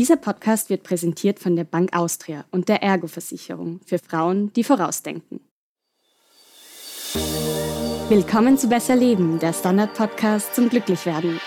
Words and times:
Dieser 0.00 0.16
Podcast 0.16 0.70
wird 0.70 0.82
präsentiert 0.82 1.40
von 1.40 1.56
der 1.56 1.64
Bank 1.64 1.94
Austria 1.94 2.46
und 2.50 2.70
der 2.70 2.82
Ergo-Versicherung 2.82 3.80
für 3.84 3.98
Frauen, 3.98 4.50
die 4.54 4.64
vorausdenken. 4.64 5.40
Willkommen 8.08 8.56
zu 8.56 8.70
Besser 8.70 8.96
Leben, 8.96 9.38
der 9.40 9.52
Standard-Podcast 9.52 10.54
zum 10.54 10.70
Glücklichwerden. 10.70 11.38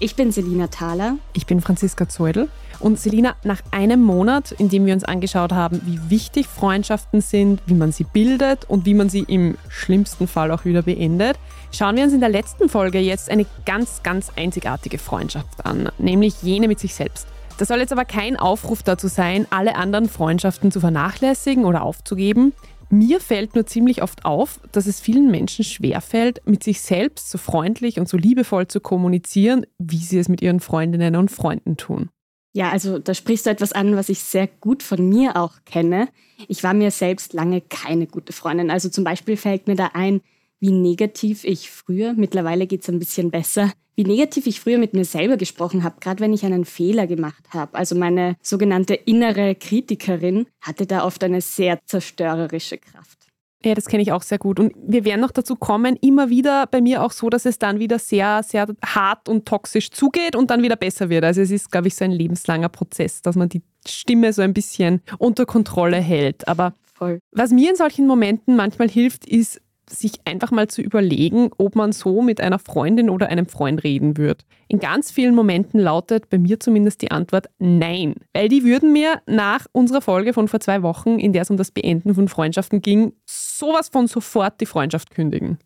Ich 0.00 0.16
bin 0.16 0.32
Selina 0.32 0.66
Thaler. 0.66 1.18
Ich 1.34 1.46
bin 1.46 1.60
Franziska 1.60 2.08
Zeudel. 2.08 2.48
Und 2.82 2.98
Selina, 2.98 3.36
nach 3.44 3.62
einem 3.70 4.02
Monat, 4.02 4.50
in 4.50 4.68
dem 4.68 4.86
wir 4.86 4.92
uns 4.92 5.04
angeschaut 5.04 5.52
haben, 5.52 5.80
wie 5.86 6.10
wichtig 6.10 6.48
Freundschaften 6.48 7.20
sind, 7.20 7.62
wie 7.66 7.74
man 7.74 7.92
sie 7.92 8.02
bildet 8.02 8.64
und 8.68 8.86
wie 8.86 8.94
man 8.94 9.08
sie 9.08 9.20
im 9.20 9.56
schlimmsten 9.68 10.26
Fall 10.26 10.50
auch 10.50 10.64
wieder 10.64 10.82
beendet, 10.82 11.38
schauen 11.70 11.94
wir 11.94 12.02
uns 12.02 12.12
in 12.12 12.18
der 12.18 12.28
letzten 12.28 12.68
Folge 12.68 12.98
jetzt 12.98 13.30
eine 13.30 13.46
ganz, 13.64 14.02
ganz 14.02 14.32
einzigartige 14.34 14.98
Freundschaft 14.98 15.64
an, 15.64 15.90
nämlich 15.98 16.42
jene 16.42 16.66
mit 16.66 16.80
sich 16.80 16.92
selbst. 16.96 17.28
Das 17.56 17.68
soll 17.68 17.78
jetzt 17.78 17.92
aber 17.92 18.04
kein 18.04 18.36
Aufruf 18.36 18.82
dazu 18.82 19.06
sein, 19.06 19.46
alle 19.50 19.76
anderen 19.76 20.08
Freundschaften 20.08 20.72
zu 20.72 20.80
vernachlässigen 20.80 21.64
oder 21.64 21.82
aufzugeben. 21.82 22.52
Mir 22.90 23.20
fällt 23.20 23.54
nur 23.54 23.64
ziemlich 23.64 24.02
oft 24.02 24.24
auf, 24.24 24.58
dass 24.72 24.86
es 24.88 24.98
vielen 24.98 25.30
Menschen 25.30 25.64
schwerfällt, 25.64 26.42
mit 26.46 26.64
sich 26.64 26.80
selbst 26.80 27.30
so 27.30 27.38
freundlich 27.38 28.00
und 28.00 28.08
so 28.08 28.16
liebevoll 28.16 28.66
zu 28.66 28.80
kommunizieren, 28.80 29.66
wie 29.78 29.98
sie 29.98 30.18
es 30.18 30.28
mit 30.28 30.42
ihren 30.42 30.58
Freundinnen 30.58 31.14
und 31.14 31.30
Freunden 31.30 31.76
tun. 31.76 32.10
Ja, 32.52 32.70
also 32.70 32.98
da 32.98 33.14
sprichst 33.14 33.46
du 33.46 33.50
etwas 33.50 33.72
an, 33.72 33.96
was 33.96 34.08
ich 34.10 34.20
sehr 34.20 34.46
gut 34.46 34.82
von 34.82 35.08
mir 35.08 35.36
auch 35.36 35.54
kenne. 35.64 36.08
Ich 36.48 36.62
war 36.62 36.74
mir 36.74 36.90
selbst 36.90 37.32
lange 37.32 37.62
keine 37.62 38.06
gute 38.06 38.32
Freundin. 38.32 38.70
Also 38.70 38.90
zum 38.90 39.04
Beispiel 39.04 39.36
fällt 39.36 39.68
mir 39.68 39.74
da 39.76 39.90
ein, 39.94 40.20
wie 40.60 40.70
negativ 40.70 41.44
ich 41.44 41.70
früher, 41.70 42.12
mittlerweile 42.12 42.66
geht 42.66 42.82
es 42.82 42.88
ein 42.88 42.98
bisschen 42.98 43.30
besser, 43.30 43.72
wie 43.96 44.04
negativ 44.04 44.46
ich 44.46 44.60
früher 44.60 44.78
mit 44.78 44.94
mir 44.94 45.04
selber 45.04 45.36
gesprochen 45.36 45.82
habe, 45.82 45.96
gerade 45.98 46.20
wenn 46.20 46.32
ich 46.32 46.44
einen 46.44 46.64
Fehler 46.64 47.06
gemacht 47.06 47.42
habe. 47.50 47.74
Also 47.74 47.96
meine 47.96 48.36
sogenannte 48.42 48.94
innere 48.94 49.54
Kritikerin 49.54 50.46
hatte 50.60 50.86
da 50.86 51.04
oft 51.04 51.24
eine 51.24 51.40
sehr 51.40 51.80
zerstörerische 51.86 52.78
Kraft. 52.78 53.21
Ja, 53.64 53.74
das 53.74 53.86
kenne 53.86 54.02
ich 54.02 54.12
auch 54.12 54.22
sehr 54.22 54.38
gut. 54.38 54.58
Und 54.58 54.72
wir 54.76 55.04
werden 55.04 55.20
noch 55.20 55.30
dazu 55.30 55.56
kommen, 55.56 55.96
immer 55.96 56.30
wieder 56.30 56.66
bei 56.66 56.80
mir 56.80 57.02
auch 57.02 57.12
so, 57.12 57.30
dass 57.30 57.44
es 57.44 57.58
dann 57.58 57.78
wieder 57.78 57.98
sehr, 57.98 58.42
sehr 58.42 58.66
hart 58.84 59.28
und 59.28 59.46
toxisch 59.46 59.90
zugeht 59.90 60.34
und 60.34 60.50
dann 60.50 60.62
wieder 60.62 60.76
besser 60.76 61.08
wird. 61.08 61.24
Also 61.24 61.40
es 61.40 61.50
ist, 61.50 61.70
glaube 61.70 61.88
ich, 61.88 61.94
so 61.94 62.04
ein 62.04 62.10
lebenslanger 62.10 62.68
Prozess, 62.68 63.22
dass 63.22 63.36
man 63.36 63.48
die 63.48 63.62
Stimme 63.86 64.32
so 64.32 64.42
ein 64.42 64.54
bisschen 64.54 65.02
unter 65.18 65.46
Kontrolle 65.46 65.98
hält. 65.98 66.48
Aber 66.48 66.74
Voll. 66.94 67.20
was 67.30 67.50
mir 67.50 67.70
in 67.70 67.76
solchen 67.76 68.06
Momenten 68.06 68.56
manchmal 68.56 68.88
hilft, 68.88 69.26
ist 69.26 69.60
sich 69.92 70.12
einfach 70.24 70.50
mal 70.50 70.68
zu 70.68 70.82
überlegen, 70.82 71.50
ob 71.58 71.76
man 71.76 71.92
so 71.92 72.22
mit 72.22 72.40
einer 72.40 72.58
Freundin 72.58 73.10
oder 73.10 73.28
einem 73.28 73.46
Freund 73.46 73.84
reden 73.84 74.16
wird. 74.16 74.44
In 74.68 74.78
ganz 74.78 75.10
vielen 75.10 75.34
Momenten 75.34 75.78
lautet 75.78 76.30
bei 76.30 76.38
mir 76.38 76.58
zumindest 76.58 77.02
die 77.02 77.10
Antwort 77.10 77.48
Nein, 77.58 78.14
weil 78.32 78.48
die 78.48 78.64
würden 78.64 78.92
mir 78.92 79.20
nach 79.26 79.66
unserer 79.72 80.00
Folge 80.00 80.32
von 80.32 80.48
vor 80.48 80.60
zwei 80.60 80.82
Wochen, 80.82 81.18
in 81.18 81.32
der 81.32 81.42
es 81.42 81.50
um 81.50 81.56
das 81.56 81.70
Beenden 81.70 82.14
von 82.14 82.28
Freundschaften 82.28 82.82
ging, 82.82 83.12
sowas 83.26 83.88
von 83.88 84.06
sofort 84.06 84.60
die 84.60 84.66
Freundschaft 84.66 85.10
kündigen. 85.10 85.58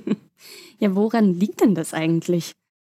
ja, 0.78 0.94
woran 0.94 1.32
liegt 1.32 1.60
denn 1.60 1.74
das 1.74 1.94
eigentlich? 1.94 2.52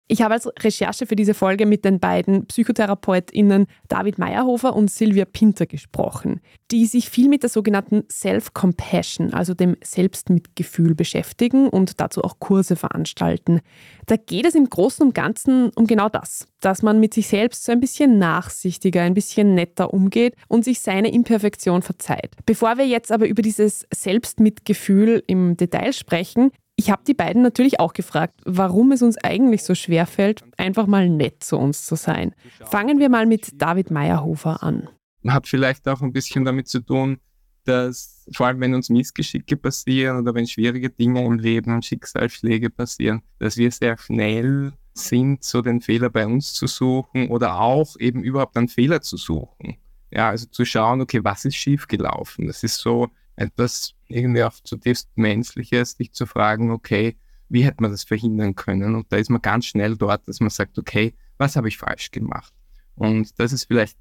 Ich 0.09 0.21
habe 0.21 0.35
als 0.35 0.47
Recherche 0.59 1.05
für 1.05 1.17
diese 1.17 1.33
Folge 1.33 1.65
mit 1.65 1.83
den 1.83 1.99
beiden 1.99 2.45
PsychotherapeutInnen 2.45 3.67
David 3.89 4.17
Meyerhofer 4.17 4.73
und 4.73 4.89
Silvia 4.89 5.25
Pinter 5.25 5.65
gesprochen, 5.65 6.39
die 6.71 6.85
sich 6.85 7.09
viel 7.09 7.27
mit 7.27 7.43
der 7.43 7.49
sogenannten 7.49 8.05
Self-Compassion, 8.09 9.33
also 9.33 9.53
dem 9.53 9.75
Selbstmitgefühl 9.83 10.95
beschäftigen 10.95 11.67
und 11.67 11.99
dazu 11.99 12.23
auch 12.23 12.39
Kurse 12.39 12.77
veranstalten. 12.77 13.59
Da 14.05 14.15
geht 14.15 14.45
es 14.45 14.55
im 14.55 14.69
Großen 14.69 15.05
und 15.05 15.13
Ganzen 15.13 15.71
um 15.75 15.87
genau 15.87 16.07
das, 16.07 16.47
dass 16.61 16.83
man 16.83 17.01
mit 17.01 17.13
sich 17.13 17.27
selbst 17.27 17.65
so 17.65 17.73
ein 17.73 17.81
bisschen 17.81 18.17
nachsichtiger, 18.17 19.01
ein 19.01 19.13
bisschen 19.13 19.55
netter 19.55 19.93
umgeht 19.93 20.35
und 20.47 20.63
sich 20.63 20.79
seine 20.79 21.11
Imperfektion 21.11 21.81
verzeiht. 21.81 22.31
Bevor 22.45 22.77
wir 22.77 22.87
jetzt 22.87 23.11
aber 23.11 23.27
über 23.27 23.41
dieses 23.41 23.85
Selbstmitgefühl 23.93 25.21
im 25.27 25.57
Detail 25.57 25.91
sprechen, 25.91 26.51
ich 26.79 26.91
habe 26.91 27.01
die 27.05 27.15
beiden 27.15 27.41
natürlich 27.41 27.79
auch 27.79 27.91
gefragt, 27.91 28.39
warum 28.45 28.91
es 28.91 29.01
uns 29.01 29.17
eigentlich 29.17 29.63
so 29.63 29.73
schwer 29.73 30.05
fällt, 30.05 30.43
einfach 30.57 30.85
mal 30.85 31.09
nett 31.09 31.43
zu 31.43 31.57
uns 31.57 31.85
zu 31.85 31.95
sein. 31.95 32.33
Fangen 32.65 32.99
wir 32.99 33.09
mal 33.09 33.25
mit 33.25 33.59
David 33.59 33.89
Meyerhofer 33.89 34.61
an. 34.61 34.87
Hat 35.27 35.47
vielleicht 35.47 35.87
auch 35.87 36.01
ein 36.01 36.13
bisschen 36.13 36.45
damit 36.45 36.67
zu 36.67 36.79
tun, 36.79 37.19
dass 37.63 38.25
vor 38.31 38.45
allem 38.47 38.61
wenn 38.61 38.75
uns 38.75 38.89
Missgeschicke 38.89 39.57
passieren 39.57 40.19
oder 40.19 40.35
wenn 40.35 40.45
schwierige 40.45 40.91
Dinge 40.91 41.25
im 41.25 41.39
Leben 41.39 41.73
und 41.73 41.83
Schicksalsschläge 41.83 42.69
passieren, 42.69 43.23
dass 43.39 43.57
wir 43.57 43.71
sehr 43.71 43.97
schnell 43.97 44.71
sind, 44.93 45.43
so 45.43 45.63
den 45.63 45.81
Fehler 45.81 46.11
bei 46.11 46.27
uns 46.27 46.53
zu 46.53 46.67
suchen 46.67 47.29
oder 47.29 47.59
auch 47.59 47.97
eben 47.99 48.23
überhaupt 48.23 48.55
einen 48.55 48.69
Fehler 48.69 49.01
zu 49.01 49.17
suchen. 49.17 49.77
Ja, 50.11 50.29
also 50.29 50.45
zu 50.45 50.63
schauen, 50.63 51.01
okay, 51.01 51.23
was 51.23 51.43
ist 51.43 51.55
schiefgelaufen? 51.55 52.47
Das 52.47 52.63
ist 52.63 52.77
so 52.77 53.09
etwas 53.37 53.93
irgendwie 54.07 54.43
auch 54.43 54.53
zutiefst 54.63 55.09
Menschliches, 55.15 55.95
dich 55.95 56.11
zu 56.11 56.25
fragen, 56.25 56.71
okay, 56.71 57.15
wie 57.49 57.63
hätte 57.63 57.81
man 57.81 57.91
das 57.91 58.03
verhindern 58.03 58.55
können? 58.55 58.95
Und 58.95 59.11
da 59.11 59.17
ist 59.17 59.29
man 59.29 59.41
ganz 59.41 59.65
schnell 59.65 59.95
dort, 59.95 60.27
dass 60.27 60.39
man 60.41 60.49
sagt, 60.49 60.77
okay, 60.77 61.13
was 61.37 61.55
habe 61.55 61.69
ich 61.69 61.77
falsch 61.77 62.11
gemacht? 62.11 62.53
Und 62.95 63.39
das 63.39 63.53
ist 63.53 63.65
vielleicht 63.65 63.97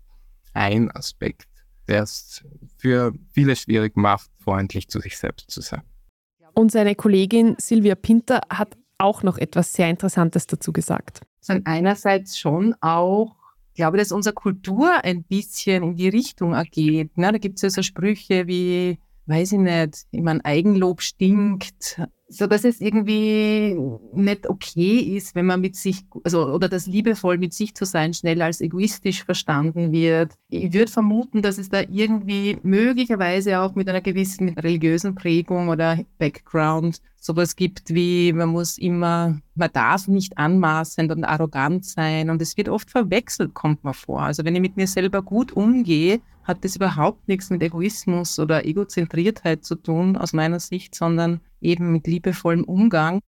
ein 0.54 0.90
Aspekt, 0.90 1.46
der 1.86 2.02
es 2.02 2.42
für 2.78 3.12
viele 3.30 3.54
schwierig 3.54 3.96
macht, 3.96 4.30
freundlich 4.38 4.88
zu 4.88 5.00
sich 5.00 5.16
selbst 5.16 5.50
zu 5.50 5.60
sein. 5.60 5.82
Und 6.54 6.72
seine 6.72 6.94
Kollegin 6.94 7.54
Silvia 7.58 7.94
Pinter 7.94 8.40
hat 8.48 8.76
auch 8.98 9.22
noch 9.22 9.36
etwas 9.36 9.74
sehr 9.74 9.90
Interessantes 9.90 10.46
dazu 10.46 10.72
gesagt. 10.72 11.20
Sondern 11.40 11.66
einerseits 11.66 12.38
schon 12.38 12.74
auch, 12.80 13.36
ich 13.72 13.76
glaube, 13.76 13.98
dass 13.98 14.10
unsere 14.10 14.34
Kultur 14.34 15.04
ein 15.04 15.22
bisschen 15.22 15.82
in 15.82 15.96
die 15.96 16.08
Richtung 16.08 16.54
ergeht. 16.54 17.18
Ne? 17.18 17.30
Da 17.30 17.38
gibt 17.38 17.56
es 17.56 17.62
ja 17.62 17.70
so 17.70 17.82
Sprüche 17.82 18.46
wie 18.46 18.98
weiß 19.26 19.52
ich 19.52 19.58
nicht, 19.58 20.06
ich 20.10 20.22
meine, 20.22 20.44
Eigenlob 20.44 21.02
stinkt, 21.02 22.00
so 22.28 22.46
dass 22.46 22.64
es 22.64 22.80
irgendwie 22.80 23.76
nicht 24.12 24.48
okay 24.48 24.98
ist, 24.98 25.34
wenn 25.34 25.46
man 25.46 25.60
mit 25.60 25.76
sich, 25.76 26.04
also 26.24 26.46
oder 26.48 26.68
das 26.68 26.86
liebevoll 26.86 27.38
mit 27.38 27.54
sich 27.54 27.74
zu 27.74 27.84
sein 27.84 28.14
schnell 28.14 28.42
als 28.42 28.60
egoistisch 28.60 29.24
verstanden 29.24 29.92
wird. 29.92 30.32
Ich 30.48 30.72
würde 30.72 30.90
vermuten, 30.90 31.42
dass 31.42 31.58
es 31.58 31.68
da 31.68 31.82
irgendwie 31.88 32.58
möglicherweise 32.62 33.60
auch 33.60 33.74
mit 33.74 33.88
einer 33.88 34.00
gewissen 34.00 34.48
religiösen 34.50 35.14
Prägung 35.14 35.68
oder 35.68 35.98
Background 36.18 37.00
sowas 37.20 37.56
gibt 37.56 37.92
wie, 37.94 38.32
man 38.32 38.48
muss 38.48 38.78
immer, 38.78 39.40
man 39.54 39.70
darf 39.72 40.08
nicht 40.08 40.38
anmaßend 40.38 41.10
und 41.12 41.24
arrogant 41.24 41.84
sein 41.84 42.30
und 42.30 42.40
es 42.40 42.56
wird 42.56 42.68
oft 42.68 42.90
verwechselt, 42.90 43.54
kommt 43.54 43.84
man 43.84 43.94
vor. 43.94 44.22
Also 44.22 44.44
wenn 44.44 44.54
ich 44.54 44.60
mit 44.60 44.76
mir 44.76 44.86
selber 44.86 45.22
gut 45.22 45.52
umgehe, 45.52 46.20
hat 46.46 46.64
das 46.64 46.76
überhaupt 46.76 47.26
nichts 47.28 47.50
mit 47.50 47.62
Egoismus 47.62 48.38
oder 48.38 48.64
Egozentriertheit 48.64 49.64
zu 49.64 49.74
tun, 49.74 50.16
aus 50.16 50.32
meiner 50.32 50.60
Sicht, 50.60 50.94
sondern 50.94 51.40
eben 51.60 51.92
mit 51.92 52.06
liebevollem 52.06 52.64
Umgang. 52.64 53.20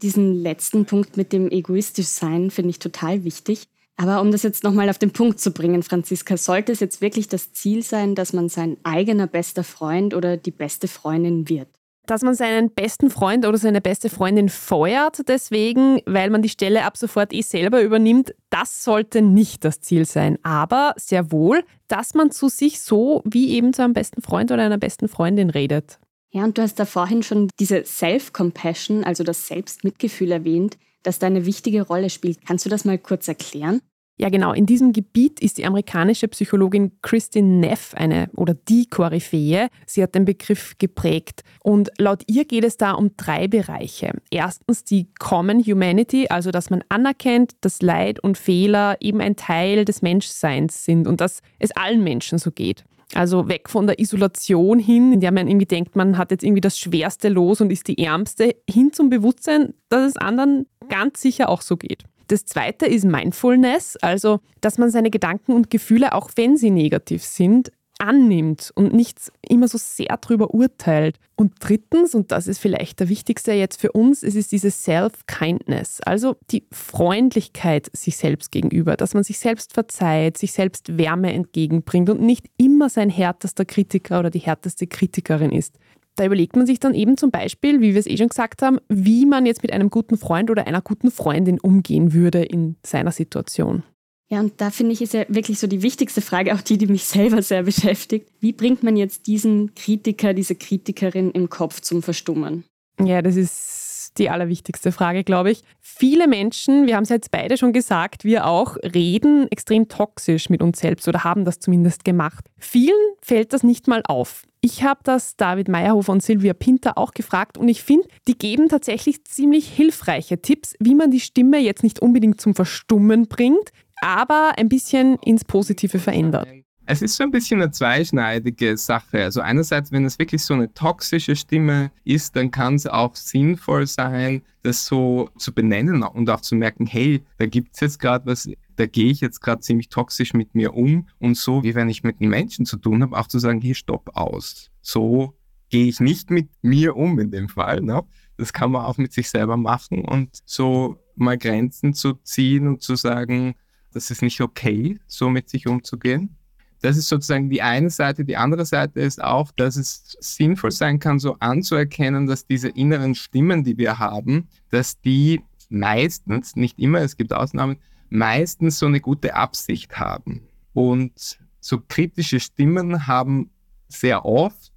Diesen 0.00 0.34
letzten 0.34 0.86
Punkt 0.86 1.16
mit 1.16 1.32
dem 1.32 1.50
egoistisch 1.50 2.06
sein 2.06 2.50
finde 2.50 2.70
ich 2.70 2.78
total 2.78 3.24
wichtig. 3.24 3.68
Aber 3.96 4.20
um 4.20 4.32
das 4.32 4.42
jetzt 4.42 4.64
nochmal 4.64 4.88
auf 4.88 4.98
den 4.98 5.12
Punkt 5.12 5.38
zu 5.38 5.52
bringen, 5.52 5.82
Franziska, 5.82 6.36
sollte 6.36 6.72
es 6.72 6.80
jetzt 6.80 7.02
wirklich 7.02 7.28
das 7.28 7.52
Ziel 7.52 7.82
sein, 7.82 8.14
dass 8.14 8.32
man 8.32 8.48
sein 8.48 8.78
eigener 8.82 9.26
bester 9.26 9.64
Freund 9.64 10.14
oder 10.14 10.36
die 10.36 10.50
beste 10.50 10.88
Freundin 10.88 11.48
wird? 11.48 11.68
Dass 12.06 12.22
man 12.22 12.34
seinen 12.34 12.70
besten 12.70 13.10
Freund 13.10 13.46
oder 13.46 13.58
seine 13.58 13.80
beste 13.80 14.08
Freundin 14.08 14.48
feuert, 14.48 15.28
deswegen, 15.28 16.00
weil 16.06 16.30
man 16.30 16.42
die 16.42 16.48
Stelle 16.48 16.84
ab 16.84 16.96
sofort 16.96 17.32
eh 17.32 17.42
selber 17.42 17.82
übernimmt, 17.82 18.34
das 18.50 18.82
sollte 18.84 19.22
nicht 19.22 19.64
das 19.64 19.80
Ziel 19.80 20.04
sein. 20.04 20.38
Aber 20.42 20.94
sehr 20.96 21.30
wohl, 21.32 21.62
dass 21.88 22.14
man 22.14 22.30
zu 22.30 22.48
sich 22.48 22.80
so 22.80 23.22
wie 23.24 23.50
eben 23.52 23.72
zu 23.72 23.82
einem 23.82 23.94
besten 23.94 24.22
Freund 24.22 24.50
oder 24.50 24.62
einer 24.62 24.78
besten 24.78 25.08
Freundin 25.08 25.50
redet. 25.50 25.98
Ja, 26.30 26.44
und 26.44 26.56
du 26.56 26.62
hast 26.62 26.78
da 26.78 26.86
vorhin 26.86 27.22
schon 27.22 27.50
diese 27.60 27.84
Self-Compassion, 27.84 29.04
also 29.04 29.22
das 29.22 29.46
Selbstmitgefühl 29.46 30.32
erwähnt, 30.32 30.78
das 31.02 31.18
da 31.18 31.26
eine 31.26 31.46
wichtige 31.46 31.82
Rolle 31.82 32.10
spielt. 32.10 32.44
Kannst 32.46 32.64
du 32.64 32.70
das 32.70 32.84
mal 32.84 32.98
kurz 32.98 33.28
erklären? 33.28 33.80
Ja, 34.18 34.28
genau. 34.28 34.52
In 34.52 34.66
diesem 34.66 34.92
Gebiet 34.92 35.40
ist 35.40 35.58
die 35.58 35.66
amerikanische 35.66 36.28
Psychologin 36.28 36.92
Kristin 37.00 37.60
Neff 37.60 37.94
eine 37.94 38.28
oder 38.36 38.54
die 38.54 38.86
Koryphäe. 38.86 39.68
Sie 39.86 40.02
hat 40.02 40.14
den 40.14 40.24
Begriff 40.24 40.74
geprägt. 40.78 41.42
Und 41.62 41.90
laut 41.98 42.22
ihr 42.26 42.44
geht 42.44 42.64
es 42.64 42.76
da 42.76 42.92
um 42.92 43.16
drei 43.16 43.48
Bereiche. 43.48 44.12
Erstens 44.30 44.84
die 44.84 45.08
Common 45.18 45.60
Humanity, 45.64 46.28
also 46.28 46.50
dass 46.50 46.70
man 46.70 46.84
anerkennt, 46.88 47.52
dass 47.62 47.80
Leid 47.80 48.20
und 48.20 48.36
Fehler 48.36 48.96
eben 49.00 49.20
ein 49.20 49.36
Teil 49.36 49.84
des 49.84 50.02
Menschseins 50.02 50.84
sind 50.84 51.08
und 51.08 51.20
dass 51.20 51.40
es 51.58 51.72
allen 51.72 52.04
Menschen 52.04 52.38
so 52.38 52.50
geht. 52.50 52.84
Also 53.14 53.48
weg 53.48 53.68
von 53.68 53.86
der 53.86 53.98
Isolation 53.98 54.78
hin, 54.78 55.12
in 55.12 55.20
der 55.20 55.32
man 55.32 55.46
irgendwie 55.46 55.66
denkt, 55.66 55.96
man 55.96 56.16
hat 56.16 56.30
jetzt 56.30 56.44
irgendwie 56.44 56.62
das 56.62 56.78
Schwerste 56.78 57.28
los 57.28 57.60
und 57.60 57.70
ist 57.70 57.88
die 57.88 57.98
Ärmste, 57.98 58.56
hin 58.68 58.92
zum 58.92 59.10
Bewusstsein, 59.10 59.74
dass 59.88 60.10
es 60.10 60.16
anderen 60.16 60.66
ganz 60.88 61.20
sicher 61.20 61.48
auch 61.48 61.60
so 61.60 61.76
geht. 61.76 62.04
Das 62.32 62.46
zweite 62.46 62.86
ist 62.86 63.04
Mindfulness, 63.04 63.98
also 64.00 64.40
dass 64.62 64.78
man 64.78 64.90
seine 64.90 65.10
Gedanken 65.10 65.52
und 65.52 65.68
Gefühle, 65.68 66.14
auch 66.14 66.30
wenn 66.36 66.56
sie 66.56 66.70
negativ 66.70 67.22
sind, 67.24 67.70
annimmt 67.98 68.72
und 68.74 68.94
nicht 68.94 69.30
immer 69.46 69.68
so 69.68 69.76
sehr 69.76 70.16
drüber 70.16 70.54
urteilt. 70.54 71.18
Und 71.36 71.52
drittens, 71.60 72.14
und 72.14 72.32
das 72.32 72.46
ist 72.46 72.58
vielleicht 72.58 73.00
der 73.00 73.10
wichtigste 73.10 73.52
jetzt 73.52 73.78
für 73.78 73.92
uns, 73.92 74.22
es 74.22 74.34
ist 74.34 74.50
diese 74.50 74.70
Self-Kindness, 74.70 76.00
also 76.00 76.36
die 76.50 76.66
Freundlichkeit 76.72 77.90
sich 77.92 78.16
selbst 78.16 78.50
gegenüber, 78.50 78.96
dass 78.96 79.12
man 79.12 79.24
sich 79.24 79.38
selbst 79.38 79.74
verzeiht, 79.74 80.38
sich 80.38 80.52
selbst 80.52 80.96
Wärme 80.96 81.34
entgegenbringt 81.34 82.08
und 82.08 82.22
nicht 82.22 82.46
immer 82.56 82.88
sein 82.88 83.10
härtester 83.10 83.66
Kritiker 83.66 84.20
oder 84.20 84.30
die 84.30 84.38
härteste 84.38 84.86
Kritikerin 84.86 85.52
ist. 85.52 85.78
Da 86.16 86.26
überlegt 86.26 86.56
man 86.56 86.66
sich 86.66 86.78
dann 86.78 86.94
eben 86.94 87.16
zum 87.16 87.30
Beispiel, 87.30 87.80
wie 87.80 87.94
wir 87.94 88.00
es 88.00 88.06
eh 88.06 88.16
schon 88.16 88.28
gesagt 88.28 88.62
haben, 88.62 88.78
wie 88.88 89.24
man 89.24 89.46
jetzt 89.46 89.62
mit 89.62 89.72
einem 89.72 89.88
guten 89.88 90.18
Freund 90.18 90.50
oder 90.50 90.66
einer 90.66 90.82
guten 90.82 91.10
Freundin 91.10 91.58
umgehen 91.58 92.12
würde 92.12 92.42
in 92.42 92.76
seiner 92.84 93.12
Situation. 93.12 93.82
Ja, 94.28 94.40
und 94.40 94.60
da 94.62 94.70
finde 94.70 94.92
ich, 94.92 95.02
ist 95.02 95.12
ja 95.12 95.24
wirklich 95.28 95.58
so 95.58 95.66
die 95.66 95.82
wichtigste 95.82 96.22
Frage, 96.22 96.54
auch 96.54 96.62
die, 96.62 96.78
die 96.78 96.86
mich 96.86 97.04
selber 97.04 97.42
sehr 97.42 97.64
beschäftigt. 97.64 98.30
Wie 98.40 98.52
bringt 98.52 98.82
man 98.82 98.96
jetzt 98.96 99.26
diesen 99.26 99.74
Kritiker, 99.74 100.32
diese 100.32 100.54
Kritikerin 100.54 101.30
im 101.32 101.50
Kopf 101.50 101.80
zum 101.80 102.02
Verstummen? 102.02 102.64
Ja, 102.98 103.20
das 103.20 103.36
ist 103.36 103.91
die 104.18 104.30
allerwichtigste 104.30 104.92
Frage, 104.92 105.24
glaube 105.24 105.50
ich. 105.50 105.62
Viele 105.80 106.28
Menschen, 106.28 106.86
wir 106.86 106.96
haben 106.96 107.04
es 107.04 107.08
jetzt 107.08 107.30
beide 107.30 107.56
schon 107.56 107.72
gesagt, 107.72 108.24
wir 108.24 108.46
auch, 108.46 108.76
reden 108.76 109.46
extrem 109.50 109.88
toxisch 109.88 110.50
mit 110.50 110.62
uns 110.62 110.80
selbst 110.80 111.08
oder 111.08 111.24
haben 111.24 111.44
das 111.44 111.58
zumindest 111.58 112.04
gemacht. 112.04 112.46
Vielen 112.58 112.96
fällt 113.20 113.52
das 113.52 113.62
nicht 113.62 113.88
mal 113.88 114.02
auf. 114.06 114.44
Ich 114.60 114.84
habe 114.84 115.00
das 115.02 115.36
David 115.36 115.68
Meyerhofer 115.68 116.12
und 116.12 116.22
Silvia 116.22 116.54
Pinter 116.54 116.96
auch 116.96 117.12
gefragt 117.14 117.58
und 117.58 117.68
ich 117.68 117.82
finde, 117.82 118.06
die 118.28 118.38
geben 118.38 118.68
tatsächlich 118.68 119.24
ziemlich 119.24 119.68
hilfreiche 119.68 120.40
Tipps, 120.40 120.74
wie 120.78 120.94
man 120.94 121.10
die 121.10 121.20
Stimme 121.20 121.58
jetzt 121.58 121.82
nicht 121.82 122.00
unbedingt 122.00 122.40
zum 122.40 122.54
Verstummen 122.54 123.26
bringt, 123.26 123.70
aber 124.00 124.52
ein 124.56 124.68
bisschen 124.68 125.16
ins 125.24 125.44
Positive 125.44 125.98
verändert. 125.98 126.46
Es 126.84 127.00
ist 127.00 127.16
so 127.16 127.22
ein 127.22 127.30
bisschen 127.30 127.62
eine 127.62 127.70
zweischneidige 127.70 128.76
Sache. 128.76 129.22
Also 129.22 129.40
einerseits, 129.40 129.92
wenn 129.92 130.04
es 130.04 130.18
wirklich 130.18 130.42
so 130.42 130.54
eine 130.54 130.72
toxische 130.74 131.36
Stimme 131.36 131.92
ist, 132.04 132.34
dann 132.34 132.50
kann 132.50 132.74
es 132.74 132.86
auch 132.86 133.14
sinnvoll 133.14 133.86
sein, 133.86 134.42
das 134.62 134.84
so 134.86 135.30
zu 135.38 135.52
benennen 135.54 136.02
und 136.02 136.28
auch 136.28 136.40
zu 136.40 136.56
merken, 136.56 136.86
hey, 136.86 137.22
da 137.38 137.46
gibt 137.46 137.74
es 137.74 137.80
jetzt 137.80 137.98
gerade 138.00 138.26
was, 138.26 138.50
da 138.76 138.86
gehe 138.86 139.10
ich 139.10 139.20
jetzt 139.20 139.40
gerade 139.40 139.60
ziemlich 139.60 139.90
toxisch 139.90 140.34
mit 140.34 140.54
mir 140.54 140.74
um 140.74 141.08
und 141.20 141.36
so, 141.36 141.62
wie 141.62 141.74
wenn 141.74 141.88
ich 141.88 142.02
mit 142.02 142.20
einem 142.20 142.30
Menschen 142.30 142.66
zu 142.66 142.76
tun 142.76 143.02
habe, 143.02 143.16
auch 143.16 143.28
zu 143.28 143.38
sagen, 143.38 143.60
hey, 143.60 143.74
stopp 143.74 144.16
aus. 144.16 144.70
So 144.80 145.34
gehe 145.68 145.86
ich 145.86 146.00
nicht 146.00 146.30
mit 146.30 146.48
mir 146.62 146.96
um 146.96 147.18
in 147.20 147.30
dem 147.30 147.48
Fall. 147.48 147.80
Ne? 147.80 148.02
Das 148.36 148.52
kann 148.52 148.72
man 148.72 148.84
auch 148.84 148.98
mit 148.98 149.12
sich 149.12 149.30
selber 149.30 149.56
machen 149.56 150.04
und 150.04 150.38
so 150.44 150.98
mal 151.14 151.38
Grenzen 151.38 151.94
zu 151.94 152.14
ziehen 152.24 152.66
und 152.66 152.82
zu 152.82 152.96
sagen, 152.96 153.54
das 153.92 154.10
ist 154.10 154.22
nicht 154.22 154.40
okay, 154.40 154.98
so 155.06 155.30
mit 155.30 155.48
sich 155.48 155.66
umzugehen. 155.66 156.36
Das 156.82 156.96
ist 156.96 157.08
sozusagen 157.08 157.48
die 157.48 157.62
eine 157.62 157.90
Seite. 157.90 158.24
Die 158.24 158.36
andere 158.36 158.66
Seite 158.66 159.00
ist 159.00 159.22
auch, 159.22 159.52
dass 159.52 159.76
es 159.76 160.16
sinnvoll 160.20 160.72
sein 160.72 160.98
kann, 160.98 161.18
so 161.20 161.36
anzuerkennen, 161.38 162.26
dass 162.26 162.46
diese 162.46 162.68
inneren 162.68 163.14
Stimmen, 163.14 163.64
die 163.64 163.78
wir 163.78 163.98
haben, 163.98 164.48
dass 164.70 165.00
die 165.00 165.40
meistens, 165.68 166.56
nicht 166.56 166.78
immer, 166.78 166.98
es 166.98 167.16
gibt 167.16 167.32
Ausnahmen, 167.32 167.76
meistens 168.10 168.78
so 168.78 168.86
eine 168.86 169.00
gute 169.00 169.34
Absicht 169.34 169.96
haben. 169.98 170.42
Und 170.74 171.38
so 171.60 171.80
kritische 171.80 172.40
Stimmen 172.40 173.06
haben 173.06 173.50
sehr 173.88 174.24
oft, 174.24 174.72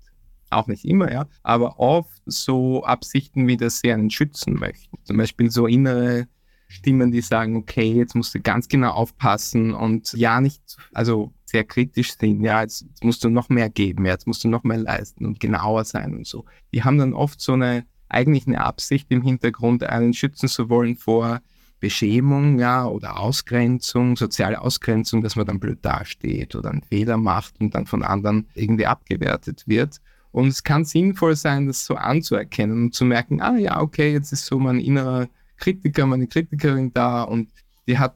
auch 0.52 0.68
nicht 0.68 0.86
immer, 0.86 1.12
ja, 1.12 1.28
aber 1.42 1.80
oft 1.80 2.22
so 2.26 2.84
Absichten, 2.84 3.48
wie 3.48 3.58
dass 3.58 3.80
sie 3.80 3.92
einen 3.92 4.12
schützen 4.12 4.54
möchten. 4.54 4.98
Zum 5.04 5.18
Beispiel 5.18 5.50
so 5.50 5.66
innere 5.66 6.28
Stimmen, 6.68 7.12
die 7.12 7.22
sagen, 7.22 7.56
okay, 7.56 7.94
jetzt 7.94 8.16
musst 8.16 8.36
du 8.36 8.40
ganz 8.42 8.68
genau 8.68 8.92
aufpassen 8.92 9.74
und 9.74 10.14
ja, 10.14 10.40
nicht, 10.40 10.78
also 10.94 11.34
sehr 11.56 11.64
kritisch 11.64 12.18
sind, 12.18 12.42
ja, 12.42 12.64
jetzt, 12.64 12.86
musst 13.02 13.24
du 13.24 13.30
noch 13.30 13.48
mehr 13.48 13.70
geben, 13.70 14.06
jetzt 14.06 14.28
musst 14.28 14.44
du 14.44 14.50
noch 14.50 14.66
mehr 14.66 14.78
leisten 14.78 15.26
und 15.26 15.40
genauer 15.40 15.86
sein 15.86 16.14
und 16.14 16.28
so. 16.28 16.44
Die 16.74 16.84
haben 16.84 16.98
dann 16.98 17.14
oft 17.14 17.40
so 17.40 17.54
eine, 17.54 17.86
eigentlich 18.10 18.46
eine 18.46 18.60
Absicht 18.60 19.10
im 19.10 19.22
Hintergrund, 19.22 19.82
einen 19.84 20.14
schützen 20.14 20.50
zu 20.50 20.68
wollen 20.68 20.98
vor 20.98 21.40
Beschämung, 21.80 22.60
ja, 22.60 22.86
oder 22.86 23.18
Ausgrenzung, 23.18 24.18
soziale 24.18 24.60
Ausgrenzung, 24.60 25.22
dass 25.22 25.38
man 25.38 25.46
dann 25.46 25.62
blöd 25.62 25.80
dasteht 25.82 26.56
oder 26.56 26.72
einen 26.72 26.82
Fehler 26.82 27.16
macht 27.16 27.54
und 27.62 27.74
dann 27.74 27.86
von 27.86 28.04
anderen 28.04 28.48
irgendwie 28.54 28.86
abgewertet 28.86 29.64
wird. 29.66 30.02
Und 30.32 30.50
es 30.50 30.62
kann 30.62 30.84
sinnvoll 30.84 31.38
sein, 31.38 31.68
das 31.68 31.86
so 31.86 31.96
anzuerkennen 31.96 32.84
und 32.84 32.94
zu 32.94 33.06
merken, 33.06 33.40
ah 33.40 33.56
ja, 33.56 33.80
okay, 33.80 34.12
jetzt 34.12 34.34
ist 34.34 34.46
so 34.46 34.60
mein 34.60 34.82
innerer 34.82 35.30
Kritiker, 35.56 36.06
meine 36.06 36.28
Kritikerin 36.28 36.92
da 36.94 37.24
und 37.24 37.50
die 37.88 37.98
hat 37.98 38.16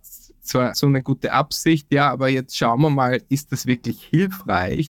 zwar 0.50 0.76
so 0.76 0.88
eine 0.88 1.02
gute 1.02 1.32
Absicht, 1.32 1.88
ja, 1.94 2.12
aber 2.12 2.30
jetzt 2.30 2.58
schauen 2.58 2.82
wir 2.82 2.90
mal, 2.90 3.22
ist 3.30 3.52
das 3.52 3.66
wirklich 3.66 4.04
hilfreich? 4.04 4.88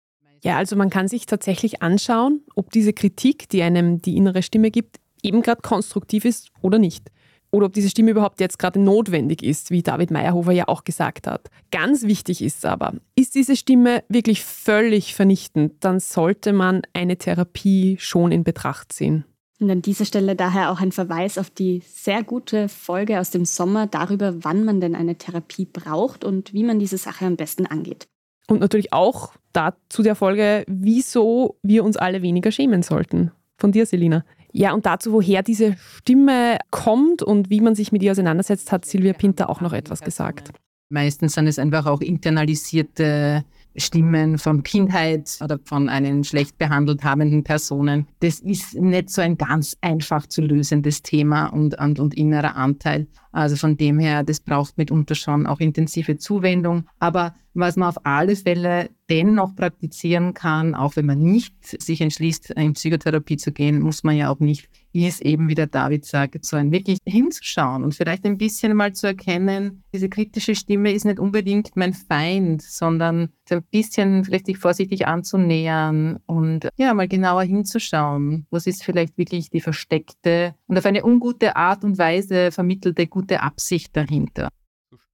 Ja, 0.43 0.59
also 0.59 0.77
man 0.77 0.91
kann 0.91 1.09
sich 1.09 1.25
tatsächlich 1.25 1.83
anschauen, 1.83 2.43
ob 2.55 2.71
diese 2.71 2.93
Kritik, 2.93 3.49
die 3.49 3.63
einem 3.63 4.03
die 4.03 4.17
innere 4.17 4.43
Stimme 4.43 4.71
gibt, 4.71 4.97
eben 5.23 5.41
gerade 5.41 5.63
konstruktiv 5.63 6.27
ist 6.27 6.51
oder 6.61 6.79
nicht. 6.79 7.11
Oder 7.51 7.67
ob 7.67 7.73
diese 7.73 7.89
Stimme 7.89 8.11
überhaupt 8.11 8.41
jetzt 8.41 8.59
gerade 8.59 8.81
notwendig 8.81 9.43
ist, 9.43 9.71
wie 9.71 9.83
David 9.83 10.11
Meyerhofer 10.11 10.53
ja 10.53 10.67
auch 10.67 10.85
gesagt 10.85 11.29
hat. 11.29 11.51
Ganz 11.71 12.03
wichtig 12.03 12.43
ist 12.43 12.67
aber, 12.67 12.95
ist 13.15 13.37
diese 13.37 13.57
Stimme 13.57 14.03
wirklich 14.09 14.45
völlig 14.45 15.15
vernichtend, 15.15 15.75
dann 15.81 16.01
sollte 16.01 16.53
man 16.53 16.83
eine 16.93 17.17
Therapie 17.17 17.97
schon 18.01 18.33
in 18.33 18.43
Betracht 18.43 18.93
ziehen. 18.93 19.25
Und 19.65 19.71
an 19.71 19.81
dieser 19.81 20.05
Stelle 20.05 20.37
daher 20.37 20.71
auch 20.71 20.83
ein 20.83 20.93
Verweis 20.93 21.39
auf 21.39 21.49
die 21.49 21.81
sehr 21.87 22.23
gute 22.23 22.69
Folge 22.69 23.19
aus 23.19 23.31
dem 23.31 23.47
Sommer 23.47 23.87
darüber, 23.87 24.45
wann 24.45 24.63
man 24.63 24.79
denn 24.79 24.95
eine 24.95 25.17
Therapie 25.17 25.65
braucht 25.65 26.23
und 26.23 26.53
wie 26.53 26.65
man 26.65 26.79
diese 26.79 26.99
Sache 26.99 27.25
am 27.25 27.37
besten 27.37 27.65
angeht. 27.65 28.07
Und 28.47 28.61
natürlich 28.61 28.93
auch 28.93 29.33
dazu 29.55 30.03
der 30.03 30.17
Folge, 30.17 30.65
wieso 30.69 31.57
wir 31.63 31.83
uns 31.83 31.97
alle 31.97 32.21
weniger 32.21 32.53
schämen 32.53 32.83
sollten. 32.83 33.31
Von 33.57 33.73
dir, 33.73 33.87
Selina. 33.87 34.27
Ja, 34.53 34.75
und 34.75 34.85
dazu, 34.85 35.13
woher 35.13 35.43
diese 35.43 35.79
Stimme 35.79 36.59
kommt 36.71 37.23
und 37.23 37.49
wie 37.49 37.63
man 37.63 37.75
sich 37.75 37.91
mit 37.91 38.03
ihr 38.03 38.13
auseinandersetzt, 38.13 38.71
hat 38.71 38.85
Silvia 38.85 39.15
Pinter 39.15 39.49
auch 39.49 39.63
noch 39.63 39.73
etwas 39.73 40.03
gesagt. 40.03 40.51
Meistens 40.91 41.33
sind 41.33 41.47
es 41.47 41.59
einfach 41.59 41.87
auch 41.87 42.03
internalisierte 42.03 43.47
Stimmen 43.77 44.39
von 44.39 44.63
Kindheit 44.63 45.39
oder 45.43 45.59
von 45.65 45.89
einen 45.89 46.25
schlecht 46.25 46.59
behandelt 46.59 47.05
habenden 47.05 47.45
Personen. 47.45 48.07
Das 48.21 48.41
ist 48.41 48.75
nicht 48.75 49.11
so 49.11 49.21
ein 49.21 49.37
ganz 49.37 49.77
einfach 49.81 50.27
zu 50.27 50.43
lösendes 50.43 51.03
Thema 51.03 51.47
und, 51.47 51.79
und, 51.79 51.99
und 51.99 52.15
innerer 52.15 52.57
Anteil. 52.57 53.07
Also 53.35 53.57
von 53.57 53.77
dem 53.77 53.99
her, 53.99 54.23
das 54.23 54.39
braucht 54.39 54.79
mitunter 54.79 55.17
schon 55.17 55.47
auch 55.47 55.59
intensive 55.59 56.17
Zuwendung. 56.19 56.87
Aber 57.01 57.35
was 57.55 57.77
man 57.77 57.89
auf 57.89 58.05
alle 58.05 58.37
Fälle 58.37 58.91
dennoch 59.09 59.55
praktizieren 59.55 60.35
kann, 60.35 60.75
auch 60.75 60.97
wenn 60.97 61.07
man 61.07 61.19
nicht 61.19 61.55
sich 61.63 62.01
entschließt, 62.01 62.51
in 62.51 62.73
Psychotherapie 62.73 63.37
zu 63.37 63.53
gehen, 63.53 63.81
muss 63.81 64.03
man 64.03 64.17
ja 64.17 64.31
auch 64.31 64.41
nicht, 64.41 64.69
ist 64.93 65.21
eben, 65.23 65.49
wie 65.49 65.55
der 65.55 65.67
David 65.67 66.05
sagt, 66.05 66.45
so 66.45 66.57
ein 66.57 66.73
wirklich 66.73 66.99
hinzuschauen 67.05 67.85
und 67.85 67.95
vielleicht 67.95 68.25
ein 68.25 68.39
bisschen 68.39 68.75
mal 68.77 68.93
zu 68.93 69.09
erkennen, 69.09 69.83
diese 69.93 70.09
kritische 70.09 70.55
Stimme 70.55 70.93
ist 70.93 71.05
nicht 71.05 71.19
unbedingt 71.19 71.73
mein 71.75 71.93
Feind, 71.93 72.63
sondern 72.63 73.31
ein 73.51 73.63
bisschen 73.71 74.25
vielleicht 74.25 74.47
sich 74.47 74.59
vorsichtig 74.59 75.07
anzunähern 75.07 76.19
und 76.27 76.69
ja, 76.77 76.95
mal 76.95 77.09
genauer 77.09 77.43
hinzuschauen, 77.43 78.47
was 78.51 78.67
ist 78.67 78.85
vielleicht 78.85 79.19
wirklich 79.19 79.51
die 79.51 79.61
versteckte 79.61 80.55
und 80.67 80.79
auf 80.79 80.87
eine 80.87 81.05
ungute 81.05 81.57
Art 81.57 81.85
und 81.85 81.99
Weise 81.99 82.51
vermittelte 82.51 83.07
gute 83.07 83.43
Absicht 83.43 83.97
dahinter. 83.97 84.49